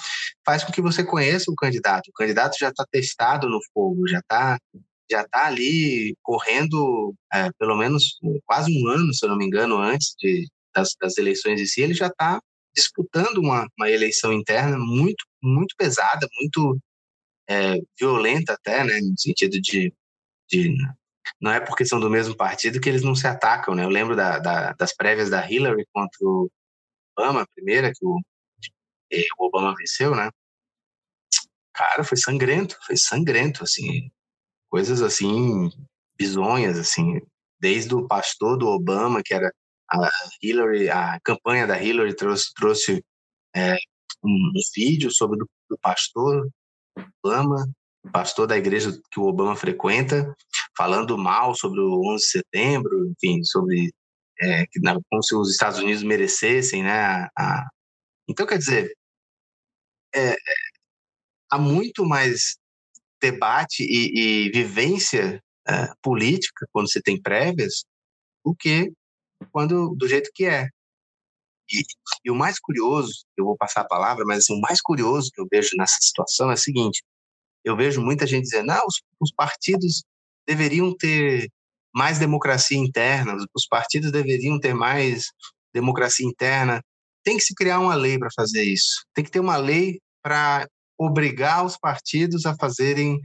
faz 0.45 0.63
com 0.63 0.71
que 0.71 0.81
você 0.81 1.03
conheça 1.03 1.51
o 1.51 1.55
candidato. 1.55 2.07
O 2.09 2.13
candidato 2.13 2.57
já 2.59 2.69
está 2.69 2.85
testado 2.89 3.49
no 3.49 3.59
fogo, 3.73 4.07
já 4.07 4.19
está 4.19 4.57
já 5.09 5.25
tá 5.25 5.45
ali 5.45 6.15
correndo 6.21 7.15
é, 7.33 7.49
pelo 7.57 7.77
menos 7.77 8.17
quase 8.45 8.69
um 8.71 8.87
ano, 8.89 9.13
se 9.13 9.25
eu 9.25 9.29
não 9.29 9.37
me 9.37 9.45
engano, 9.45 9.77
antes 9.77 10.13
de, 10.19 10.45
das, 10.75 10.89
das 10.99 11.17
eleições 11.17 11.61
em 11.61 11.65
si, 11.65 11.81
ele 11.81 11.93
já 11.93 12.07
está 12.07 12.41
disputando 12.75 13.37
uma, 13.37 13.65
uma 13.77 13.89
eleição 13.89 14.33
interna 14.33 14.77
muito, 14.77 15.25
muito 15.41 15.73
pesada, 15.77 16.27
muito 16.39 16.77
é, 17.49 17.77
violenta 17.97 18.53
até, 18.53 18.83
né, 18.83 18.99
no 18.99 19.17
sentido 19.17 19.61
de, 19.61 19.93
de 20.49 20.75
não 21.41 21.51
é 21.51 21.59
porque 21.59 21.85
são 21.85 21.99
do 21.99 22.09
mesmo 22.09 22.35
partido 22.35 22.79
que 22.79 22.87
eles 22.87 23.03
não 23.03 23.15
se 23.15 23.27
atacam, 23.27 23.75
né? 23.75 23.83
Eu 23.83 23.89
lembro 23.89 24.15
da, 24.15 24.39
da, 24.39 24.73
das 24.73 24.95
prévias 24.95 25.29
da 25.29 25.49
Hillary 25.49 25.85
contra 25.93 26.17
o 26.21 26.49
Obama, 27.17 27.41
a 27.41 27.47
primeira, 27.47 27.91
que 27.91 28.05
o 28.05 28.19
o 29.39 29.45
Obama 29.47 29.73
venceu, 29.75 30.15
né? 30.15 30.29
Cara, 31.73 32.03
foi 32.03 32.17
sangrento, 32.17 32.77
foi 32.85 32.97
sangrento, 32.97 33.63
assim, 33.63 34.09
coisas 34.69 35.01
assim 35.01 35.69
bizonhas, 36.17 36.77
assim, 36.77 37.19
desde 37.59 37.93
o 37.93 38.07
pastor 38.07 38.57
do 38.57 38.67
Obama, 38.67 39.21
que 39.23 39.33
era 39.33 39.51
a 39.91 40.09
Hillary, 40.41 40.89
a 40.89 41.19
campanha 41.23 41.67
da 41.67 41.81
Hillary 41.81 42.15
trouxe, 42.15 42.53
trouxe 42.53 43.05
é, 43.55 43.77
um, 44.23 44.51
vídeo 44.75 45.11
sobre 45.11 45.39
o 45.43 45.77
pastor 45.79 46.49
Obama, 47.23 47.67
pastor 48.11 48.47
da 48.47 48.57
igreja 48.57 48.91
que 49.11 49.19
o 49.19 49.25
Obama 49.27 49.55
frequenta, 49.55 50.35
falando 50.75 51.17
mal 51.17 51.55
sobre 51.55 51.79
o 51.79 52.01
11 52.13 52.23
de 52.23 52.31
setembro, 52.31 53.11
enfim, 53.11 53.43
sobre 53.43 53.91
é, 54.41 54.65
que, 54.67 54.79
como 54.81 55.23
se 55.23 55.35
os 55.35 55.51
Estados 55.51 55.79
Unidos 55.79 56.03
merecessem, 56.03 56.83
né, 56.83 56.99
a, 56.99 57.29
a 57.37 57.67
então, 58.29 58.45
quer 58.45 58.57
dizer, 58.57 58.96
é, 60.17 60.35
há 61.51 61.57
muito 61.57 62.05
mais 62.05 62.57
debate 63.21 63.83
e, 63.83 64.47
e 64.47 64.51
vivência 64.51 65.41
é, 65.67 65.87
política 66.01 66.65
quando 66.71 66.91
você 66.91 67.01
tem 67.01 67.21
prévias 67.21 67.83
do 68.43 68.55
que 68.55 68.91
quando 69.51 69.95
do 69.95 70.07
jeito 70.07 70.31
que 70.33 70.45
é. 70.45 70.67
E, 71.71 71.83
e, 72.25 72.31
o 72.31 72.35
mais 72.35 72.59
curioso, 72.59 73.25
eu 73.35 73.45
vou 73.45 73.57
passar 73.57 73.81
a 73.81 73.87
palavra, 73.87 74.23
mas 74.25 74.39
assim, 74.39 74.57
o 74.57 74.61
mais 74.61 74.81
curioso 74.81 75.29
que 75.33 75.41
eu 75.41 75.47
vejo 75.51 75.71
nessa 75.77 75.97
situação 75.99 76.49
é 76.49 76.53
o 76.53 76.57
seguinte: 76.57 77.03
eu 77.63 77.75
vejo 77.75 78.01
muita 78.01 78.25
gente 78.25 78.43
dizendo, 78.43 78.71
ah, 78.71 78.83
os, 78.85 79.01
os 79.19 79.31
partidos 79.33 80.03
deveriam 80.47 80.95
ter 80.95 81.49
mais 81.93 82.19
democracia 82.19 82.77
interna, 82.77 83.35
os 83.53 83.67
partidos 83.67 84.11
deveriam 84.11 84.59
ter 84.59 84.73
mais 84.73 85.25
democracia 85.73 86.25
interna 86.25 86.81
tem 87.27 87.35
que 87.35 87.43
se 87.43 87.53
criar 87.53 87.79
uma 87.81 87.93
lei 87.93 88.17
para 88.17 88.29
fazer 88.33 88.63
isso. 88.63 89.05
Tem 89.13 89.21
que 89.21 89.29
ter 89.29 89.41
uma 89.41 89.57
lei 89.57 89.99
para 90.27 90.67
obrigar 90.99 91.65
os 91.65 91.77
partidos 91.77 92.45
a 92.45 92.53
fazerem 92.53 93.21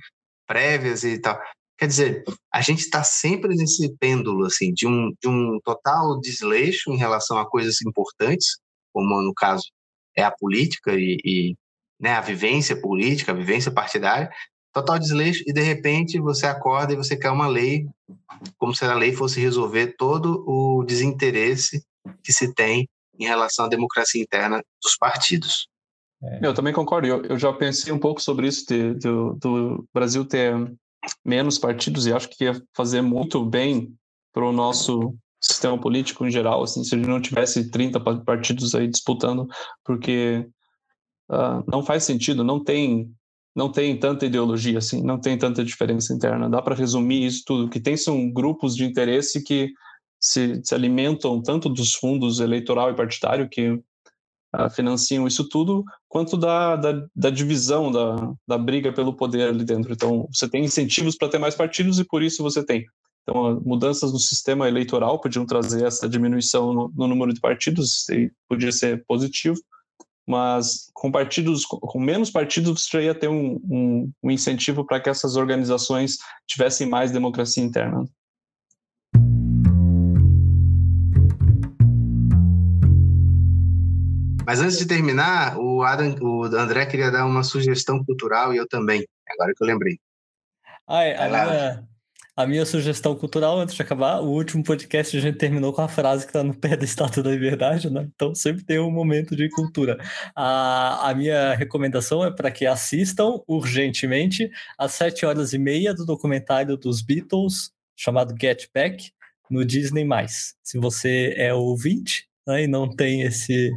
prévias 0.47 1.03
e 1.03 1.19
tal. 1.19 1.37
Quer 1.77 1.89
dizer, 1.89 2.25
a 2.55 2.61
gente 2.61 2.79
está 2.79 3.03
sempre 3.03 3.57
nesse 3.57 3.93
pêndulo 3.97 4.47
assim 4.47 4.73
de 4.73 4.87
um, 4.87 5.13
de 5.21 5.29
um 5.29 5.59
total 5.65 6.21
desleixo 6.21 6.93
em 6.93 6.97
relação 6.97 7.39
a 7.39 7.49
coisas 7.51 7.83
importantes, 7.83 8.59
como 8.93 9.21
no 9.21 9.35
caso 9.35 9.65
é 10.17 10.23
a 10.23 10.31
política 10.31 10.95
e, 10.95 11.19
e 11.25 11.57
né, 12.01 12.13
a 12.13 12.21
vivência 12.21 12.81
política, 12.81 13.33
a 13.33 13.35
vivência 13.35 13.73
partidária, 13.73 14.31
total 14.73 14.97
desleixo 14.97 15.43
e 15.45 15.53
de 15.53 15.61
repente 15.61 16.21
você 16.21 16.47
acorda 16.47 16.93
e 16.93 16.97
você 16.97 17.17
quer 17.17 17.31
uma 17.31 17.49
lei, 17.49 17.85
como 18.59 18.73
se 18.73 18.85
a 18.85 18.95
lei 18.95 19.13
fosse 19.13 19.41
resolver 19.41 19.97
todo 19.99 20.45
o 20.47 20.85
desinteresse 20.85 21.83
que 22.23 22.33
se 22.33 22.55
tem 22.55 22.89
em 23.19 23.27
relação 23.27 23.65
à 23.65 23.69
democracia 23.69 24.23
interna 24.23 24.63
dos 24.81 24.97
partidos. 24.97 25.72
É. 26.25 26.47
Eu 26.47 26.55
também 26.55 26.73
concordo. 26.73 27.07
Eu, 27.07 27.23
eu, 27.25 27.39
já 27.39 27.53
pensei 27.53 27.93
um 27.93 27.99
pouco 27.99 28.21
sobre 28.21 28.47
isso 28.47 28.65
de, 28.67 28.95
de, 28.95 29.09
do 29.41 29.85
Brasil 29.93 30.25
ter 30.25 30.55
menos 31.25 31.59
partidos 31.59 32.07
e 32.07 32.13
acho 32.13 32.29
que 32.29 32.45
ia 32.45 32.63
fazer 32.77 33.03
muito 33.03 33.45
bem 33.45 33.93
para 34.33 34.45
o 34.45 34.53
nosso 34.53 35.15
sistema 35.41 35.79
político 35.79 36.25
em 36.25 36.31
geral, 36.31 36.63
assim, 36.63 36.85
se 36.85 36.95
a 36.95 36.99
gente 36.99 37.09
não 37.09 37.21
tivesse 37.21 37.69
30 37.69 37.99
partidos 38.25 38.75
aí 38.77 38.87
disputando, 38.87 39.49
porque 39.85 40.47
uh, 41.29 41.65
não 41.67 41.83
faz 41.85 42.05
sentido, 42.05 42.45
não 42.45 42.63
tem 42.63 43.13
não 43.55 43.71
tem 43.71 43.99
tanta 43.99 44.25
ideologia 44.25 44.79
assim, 44.79 45.03
não 45.03 45.21
tem 45.21 45.37
tanta 45.37 45.63
diferença 45.63 46.15
interna. 46.15 46.49
Dá 46.49 46.63
para 46.63 46.75
resumir 46.75 47.27
isso 47.27 47.43
tudo. 47.45 47.67
O 47.67 47.69
que 47.69 47.81
tem 47.81 47.99
são 47.99 48.31
grupos 48.33 48.75
de 48.75 48.83
interesse 48.83 49.43
que 49.43 49.71
se, 50.19 50.63
se 50.65 50.75
alimentam 50.75 51.43
tanto 51.43 51.69
dos 51.69 51.93
fundos 51.93 52.41
eleitoral 52.41 52.91
e 52.91 52.97
partidário 52.97 53.47
que 53.51 53.79
financiam 54.75 55.27
isso 55.27 55.49
tudo, 55.49 55.85
quanto 56.09 56.37
da, 56.37 56.77
da, 56.77 57.07
da, 57.15 57.31
divisão, 57.31 57.91
da, 57.91 58.33
da 58.47 58.59
briga 58.59 58.93
pelo 58.93 59.15
poder 59.15 59.49
ali 59.49 59.65
dentro. 59.65 59.93
Então, 59.93 60.29
você 60.33 60.49
tem 60.49 60.65
incentivos 60.65 61.17
para 61.17 61.29
ter 61.29 61.39
mais 61.39 61.55
partidos 61.55 61.99
e 61.99 62.05
por 62.05 62.23
isso 62.23 62.43
você 62.43 62.65
tem. 62.65 62.85
Então, 63.23 63.61
mudanças 63.65 64.13
no 64.13 64.19
sistema 64.19 64.69
eleitoral 64.69 65.21
podiam 65.21 65.47
trazer 65.47 65.87
essa 65.87 66.09
diminuição 66.09 66.73
no, 66.73 66.93
no 66.95 67.07
número 67.07 67.33
de 67.33 67.41
partidos, 67.41 68.05
podia 68.49 68.73
ser 68.73 69.05
positivo, 69.07 69.59
mas 70.27 70.91
com 70.93 71.11
partidos, 71.11 71.65
com 71.65 72.01
menos 72.01 72.31
partidos, 72.31 72.85
você 72.85 73.05
ia 73.05 73.15
ter 73.15 73.29
um, 73.29 73.61
um, 73.65 74.13
um 74.23 74.31
incentivo 74.31 74.85
para 74.85 75.01
que 75.01 75.09
essas 75.09 75.37
organizações 75.37 76.19
tivessem 76.47 76.89
mais 76.89 77.11
democracia 77.11 77.63
interna. 77.63 78.05
Mas 84.53 84.61
antes 84.61 84.77
de 84.77 84.87
terminar, 84.87 85.57
o, 85.57 85.83
Adam, 85.83 86.15
o 86.21 86.45
André 86.45 86.85
queria 86.85 87.11
dar 87.11 87.25
uma 87.25 87.43
sugestão 87.43 88.05
cultural 88.05 88.53
e 88.53 88.59
eu 88.59 88.69
também, 88.69 89.03
agora 89.27 89.51
que 89.57 89.65
eu 89.65 89.67
lembrei. 89.67 89.99
É, 90.91 91.17
a, 91.17 91.27
minha, 91.27 91.89
a, 92.37 92.47
minha, 92.47 92.67
sugestão 92.67 93.17
cultural, 93.17 93.59
antes 93.59 93.75
de 93.75 93.81
acabar, 93.81 94.21
o 94.21 94.27
último 94.27 94.63
podcast 94.63 95.17
a 95.17 95.21
gente 95.23 95.39
terminou 95.39 95.73
com 95.73 95.81
a 95.81 95.89
frase 95.89 96.27
que 96.27 96.29
está 96.29 96.45
no 96.45 96.53
pé 96.53 96.77
da 96.77 96.85
Estátua 96.85 97.23
da 97.23 97.31
Liberdade, 97.31 97.89
né? 97.89 98.07
Então 98.15 98.35
sempre 98.35 98.63
tem 98.63 98.79
um 98.79 98.91
momento 98.91 99.35
de 99.35 99.49
cultura. 99.49 99.97
A, 100.37 101.09
a 101.09 101.15
minha 101.15 101.55
recomendação 101.55 102.23
é 102.23 102.31
para 102.31 102.51
que 102.51 102.67
assistam 102.67 103.41
urgentemente 103.49 104.51
às 104.77 104.93
sete 104.93 105.25
horas 105.25 105.55
e 105.55 105.59
meia 105.59 105.95
do 105.95 106.05
documentário 106.05 106.77
dos 106.77 107.01
Beatles, 107.01 107.73
chamado 107.97 108.35
Get 108.39 108.67
Back, 108.75 109.13
no 109.51 109.65
Disney+. 109.65 110.07
Se 110.63 110.79
você 110.79 111.33
é 111.39 111.55
ouvinte 111.55 112.29
né, 112.47 112.65
e 112.65 112.67
não 112.67 112.87
tem 112.87 113.23
esse 113.23 113.73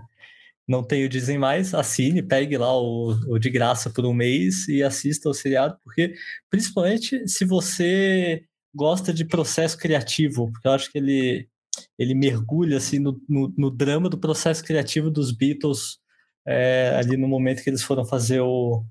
não 0.68 0.84
tem 0.84 1.06
o 1.06 1.10
Disney 1.10 1.38
mais, 1.38 1.74
assine, 1.74 2.24
pegue 2.24 2.58
lá 2.58 2.76
o, 2.76 3.12
o, 3.28 3.40
de 3.40 3.50
graça 3.50 3.90
por 3.90 4.06
um 4.06 4.14
mês 4.14 4.68
e 4.68 4.82
assista 4.82 5.30
o 5.30 5.34
seriado, 5.34 5.78
porque 5.84 6.16
principalmente 6.50 7.28
se 7.28 7.46
você 7.46 8.44
gosta 8.74 9.14
de 9.14 9.26
processo 9.26 9.78
criativo, 9.78 10.52
porque 10.52 10.68
eu 10.68 10.72
acho 10.72 10.92
que 10.92 10.98
ele, 10.98 11.48
ele 11.98 12.16
mergulha 12.16 12.78
assim 12.78 13.00
no, 13.00 13.22
no, 13.30 13.54
no 13.58 13.72
drama 13.72 14.10
do 14.10 14.18
processo 14.18 14.64
criativo 14.64 15.10
dos 15.10 15.32
Beatles 15.32 16.00
é, 16.48 16.96
ali 16.98 17.18
no 17.18 17.28
momento 17.28 17.64
que 17.64 17.70
eles 17.70 17.84
foram 17.84 18.06
fazer 18.06 18.42
o, 18.42 18.84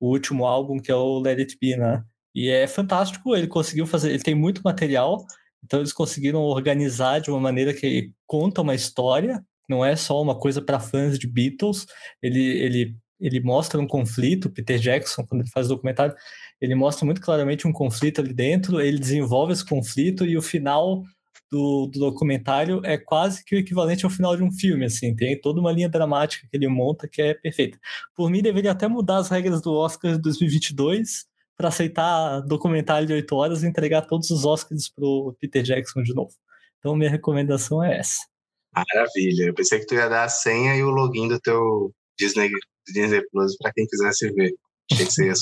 o 0.00 0.08
último 0.08 0.46
álbum, 0.46 0.78
que 0.78 0.90
é 0.90 0.94
o 0.94 1.18
Let 1.18 1.38
It 1.38 1.58
Be, 1.60 1.76
né? 1.76 2.04
E 2.34 2.48
é 2.48 2.66
fantástico, 2.66 3.36
ele 3.36 3.46
conseguiu 3.46 3.86
fazer, 3.86 4.10
ele 4.10 4.22
tem 4.22 4.34
muito 4.34 4.62
material, 4.62 5.24
então 5.62 5.80
eles 5.80 5.92
conseguiram 5.92 6.40
organizar 6.40 7.20
de 7.20 7.30
uma 7.30 7.38
maneira 7.38 7.74
que 7.74 8.10
conta 8.26 8.62
uma 8.62 8.74
história, 8.74 9.44
não 9.68 9.84
é 9.84 9.96
só 9.96 10.20
uma 10.20 10.38
coisa 10.38 10.60
para 10.60 10.80
fãs 10.80 11.18
de 11.18 11.26
Beatles, 11.26 11.86
ele, 12.22 12.40
ele, 12.40 12.96
ele 13.20 13.40
mostra 13.40 13.80
um 13.80 13.86
conflito, 13.86 14.50
Peter 14.50 14.78
Jackson, 14.78 15.24
quando 15.26 15.42
ele 15.42 15.50
faz 15.50 15.66
o 15.66 15.70
documentário, 15.70 16.14
ele 16.60 16.74
mostra 16.74 17.04
muito 17.04 17.20
claramente 17.20 17.66
um 17.66 17.72
conflito 17.72 18.20
ali 18.20 18.32
dentro, 18.32 18.80
ele 18.80 18.98
desenvolve 18.98 19.52
esse 19.52 19.64
conflito 19.64 20.24
e 20.24 20.36
o 20.36 20.42
final 20.42 21.02
do, 21.50 21.86
do, 21.86 22.00
documentário 22.00 22.80
é 22.82 22.96
quase 22.96 23.44
que 23.44 23.54
o 23.54 23.58
equivalente 23.58 24.06
ao 24.06 24.10
final 24.10 24.34
de 24.36 24.42
um 24.42 24.50
filme, 24.50 24.86
assim, 24.86 25.14
tem 25.14 25.38
toda 25.38 25.60
uma 25.60 25.70
linha 25.70 25.88
dramática 25.88 26.46
que 26.50 26.56
ele 26.56 26.66
monta 26.66 27.06
que 27.06 27.20
é 27.20 27.34
perfeita. 27.34 27.78
Por 28.16 28.30
mim, 28.30 28.40
deveria 28.40 28.72
até 28.72 28.88
mudar 28.88 29.18
as 29.18 29.28
regras 29.28 29.60
do 29.60 29.72
Oscar 29.74 30.12
de 30.12 30.22
2022 30.22 31.26
para 31.54 31.68
aceitar 31.68 32.40
documentário 32.40 33.06
de 33.06 33.12
8 33.12 33.36
horas 33.36 33.62
e 33.62 33.66
entregar 33.66 34.02
todos 34.02 34.30
os 34.30 34.44
Oscars 34.46 34.88
pro 34.88 35.36
Peter 35.38 35.62
Jackson 35.62 36.02
de 36.02 36.14
novo. 36.14 36.32
Então, 36.78 36.96
minha 36.96 37.10
recomendação 37.10 37.84
é 37.84 37.98
essa. 37.98 38.31
Maravilha. 38.74 39.46
Eu 39.46 39.54
pensei 39.54 39.80
que 39.80 39.86
tu 39.86 39.94
ia 39.94 40.08
dar 40.08 40.24
a 40.24 40.28
senha 40.28 40.74
e 40.74 40.82
o 40.82 40.90
login 40.90 41.28
do 41.28 41.38
teu 41.40 41.92
Disney, 42.18 42.50
Disney 42.86 43.22
Plus 43.30 43.56
para 43.56 43.72
quem 43.72 43.86
quisesse 43.86 44.30
ver. 44.32 44.54
Achei 44.90 45.06
que 45.06 45.12
você 45.12 45.26
ia 45.26 45.34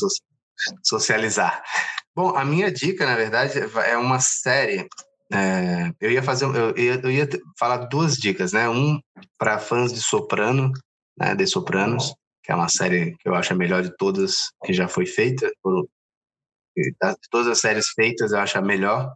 socializar. 0.82 1.62
Bom, 2.14 2.36
a 2.36 2.44
minha 2.44 2.70
dica, 2.70 3.06
na 3.06 3.16
verdade, 3.16 3.52
é 3.86 3.96
uma 3.96 4.20
série. 4.20 4.88
É, 5.32 5.92
eu 6.00 6.10
ia 6.10 6.22
fazer, 6.22 6.44
eu 6.44 6.76
ia, 6.76 7.00
eu 7.02 7.10
ia 7.10 7.28
falar 7.58 7.86
duas 7.86 8.16
dicas, 8.16 8.52
né? 8.52 8.68
Um 8.68 9.00
para 9.38 9.58
fãs 9.58 9.92
de 9.92 10.00
Soprano, 10.00 10.72
né? 11.18 11.34
De 11.36 11.46
Sopranos, 11.46 12.12
que 12.42 12.50
é 12.50 12.54
uma 12.54 12.68
série 12.68 13.16
que 13.16 13.28
eu 13.28 13.34
acho 13.34 13.52
a 13.52 13.56
melhor 13.56 13.82
de 13.82 13.96
todas 13.96 14.50
que 14.64 14.72
já 14.72 14.88
foi 14.88 15.06
feita 15.06 15.50
por, 15.62 15.88
de 16.76 16.94
todas 17.30 17.46
as 17.46 17.60
séries 17.60 17.88
feitas, 17.90 18.32
eu 18.32 18.38
acho 18.38 18.58
a 18.58 18.62
melhor. 18.62 19.14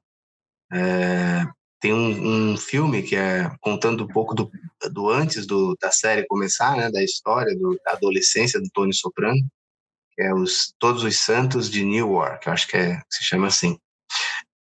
É, 0.72 1.44
tem 1.85 1.92
um, 1.92 2.53
um, 2.53 2.57
filme 2.57 3.03
que 3.03 3.14
é 3.14 3.55
contando 3.61 4.05
um 4.05 4.09
pouco 4.09 4.35
do, 4.35 4.51
do 4.90 5.11
antes 5.11 5.47
do, 5.47 5.77
da 5.79 5.90
série 5.90 6.27
começar, 6.27 6.75
né, 6.79 6.90
da 6.90 7.05
história 7.05 7.55
do, 7.55 7.79
da 7.85 7.92
adolescência 7.92 8.59
do 8.59 8.70
Tony 8.73 8.94
Soprano, 8.94 9.47
que 10.14 10.23
é 10.23 10.33
os 10.33 10.73
Todos 10.79 11.05
os 11.05 11.18
Santos 11.18 11.70
de 11.70 11.85
Newark, 11.85 12.47
eu 12.47 12.55
acho 12.55 12.68
que, 12.68 12.79
é, 12.79 13.03
se 13.11 13.23
chama 13.23 13.49
assim. 13.49 13.79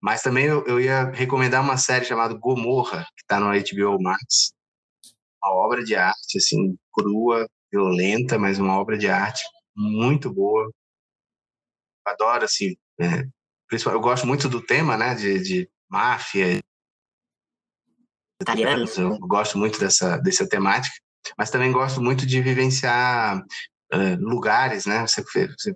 Mas 0.02 0.22
também 0.22 0.48
eu, 0.48 0.66
eu 0.68 0.82
ia 0.82 1.12
recomendar 1.12 1.64
uma 1.64 1.78
série 1.78 2.04
chamada 2.04 2.34
Gomorra, 2.34 3.06
que 3.16 3.22
está 3.22 3.40
no 3.40 3.46
HBO 3.46 4.04
Max. 4.04 4.52
Uma 5.42 5.54
obra 5.66 5.82
de 5.82 5.96
arte, 5.96 6.38
assim, 6.38 6.78
crua, 6.92 7.48
violenta, 7.72 8.38
mas 8.38 8.60
uma 8.60 8.78
obra 8.78 8.98
de 8.98 9.08
arte 9.08 9.46
muito 9.74 10.30
boa. 10.30 10.70
Adoro, 12.06 12.44
assim, 12.44 12.76
é, 13.00 13.24
eu 13.72 14.02
gosto 14.02 14.28
muito 14.28 14.50
do 14.50 14.60
tema, 14.60 14.98
né, 14.98 15.16
de, 15.16 15.42
de 15.42 15.70
máfia, 15.90 16.62
italianos, 18.44 18.98
eu 18.98 19.18
gosto 19.20 19.58
muito 19.58 19.80
dessa, 19.80 20.18
dessa 20.18 20.48
temática, 20.48 20.96
mas 21.38 21.50
também 21.50 21.72
gosto 21.72 22.02
muito 22.02 22.26
de 22.26 22.42
vivenciar 22.42 23.40
uh, 23.40 24.16
lugares, 24.20 24.86
né, 24.86 25.06
você, 25.08 25.24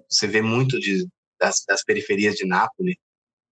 você 0.10 0.27
vê 0.27 0.41
muito 0.41 0.80
de, 0.80 1.08
das, 1.39 1.63
das 1.67 1.84
periferias 1.84 2.36
de 2.36 2.45
Nápoles 2.45 2.95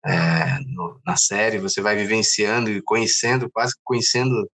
é, 0.03 0.59
no, 0.65 0.99
na 1.05 1.15
série, 1.15 1.59
você 1.59 1.79
vai 1.81 1.95
vivenciando 1.95 2.71
e 2.71 2.81
conhecendo, 2.81 3.49
quase 3.51 3.73
conhecendo 3.83 4.49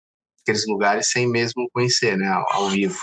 aqueles 0.42 0.66
lugares 0.68 1.10
sem 1.10 1.28
mesmo 1.28 1.70
conhecer, 1.74 2.18
né, 2.18 2.28
ao, 2.28 2.54
ao 2.54 2.70
vivo. 2.70 3.00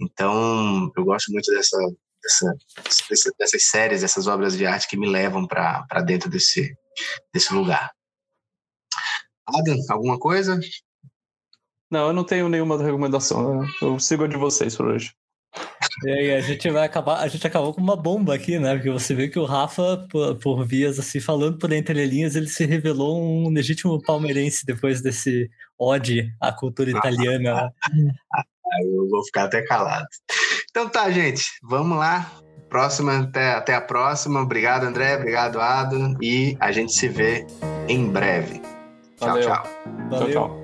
Então, 0.00 0.90
eu 0.96 1.04
gosto 1.04 1.30
muito 1.30 1.50
dessa, 1.52 1.78
dessa, 2.22 3.32
dessas 3.38 3.64
séries, 3.64 4.00
dessas 4.00 4.26
obras 4.26 4.56
de 4.56 4.66
arte 4.66 4.88
que 4.88 4.96
me 4.96 5.08
levam 5.08 5.46
para 5.46 6.02
dentro 6.04 6.30
desse, 6.30 6.74
desse 7.32 7.52
lugar. 7.52 7.90
Adam, 9.54 9.76
alguma 9.90 10.18
coisa? 10.18 10.58
Não, 11.90 12.08
eu 12.08 12.12
não 12.12 12.24
tenho 12.24 12.48
nenhuma 12.48 12.82
recomendação. 12.82 13.64
Eu 13.82 13.98
sigo 13.98 14.24
a 14.24 14.28
de 14.28 14.36
vocês 14.36 14.76
por 14.76 14.86
hoje. 14.86 15.12
E 16.04 16.10
aí, 16.10 16.34
a 16.34 16.40
gente 16.40 16.70
vai 16.70 16.86
acabar, 16.86 17.18
a 17.18 17.28
gente 17.28 17.44
acabou 17.44 17.74
com 17.74 17.80
uma 17.80 17.96
bomba 17.96 18.34
aqui, 18.34 18.58
né? 18.58 18.74
Porque 18.74 18.90
você 18.90 19.14
vê 19.14 19.28
que 19.28 19.38
o 19.38 19.44
Rafa, 19.44 20.06
por, 20.08 20.36
por 20.36 20.64
vias 20.64 20.98
assim, 20.98 21.18
falando 21.18 21.58
por 21.58 21.72
entre 21.72 22.06
linhas, 22.06 22.36
ele 22.36 22.46
se 22.46 22.64
revelou 22.64 23.20
um 23.20 23.50
legítimo 23.50 24.00
palmeirense 24.00 24.64
depois 24.64 25.02
desse 25.02 25.50
ode 25.78 26.32
à 26.40 26.52
cultura 26.52 26.90
italiana. 26.90 27.72
eu 28.82 29.08
vou 29.08 29.24
ficar 29.24 29.44
até 29.44 29.62
calado. 29.62 30.06
Então 30.70 30.88
tá, 30.88 31.10
gente, 31.10 31.42
vamos 31.62 31.98
lá. 31.98 32.30
Próxima, 32.68 33.18
até, 33.18 33.54
até 33.54 33.74
a 33.74 33.80
próxima. 33.80 34.40
Obrigado, 34.40 34.84
André. 34.84 35.16
Obrigado, 35.16 35.60
Adam. 35.60 36.14
E 36.22 36.56
a 36.60 36.70
gente 36.70 36.92
se 36.92 37.08
vê 37.08 37.44
em 37.88 38.08
breve. 38.08 38.62
Tchau, 39.20 39.28
Valeu. 39.28 39.42
tchau. 39.42 39.62
Valeu. 40.08 40.32
Tchau, 40.32 40.48
tchau. 40.48 40.59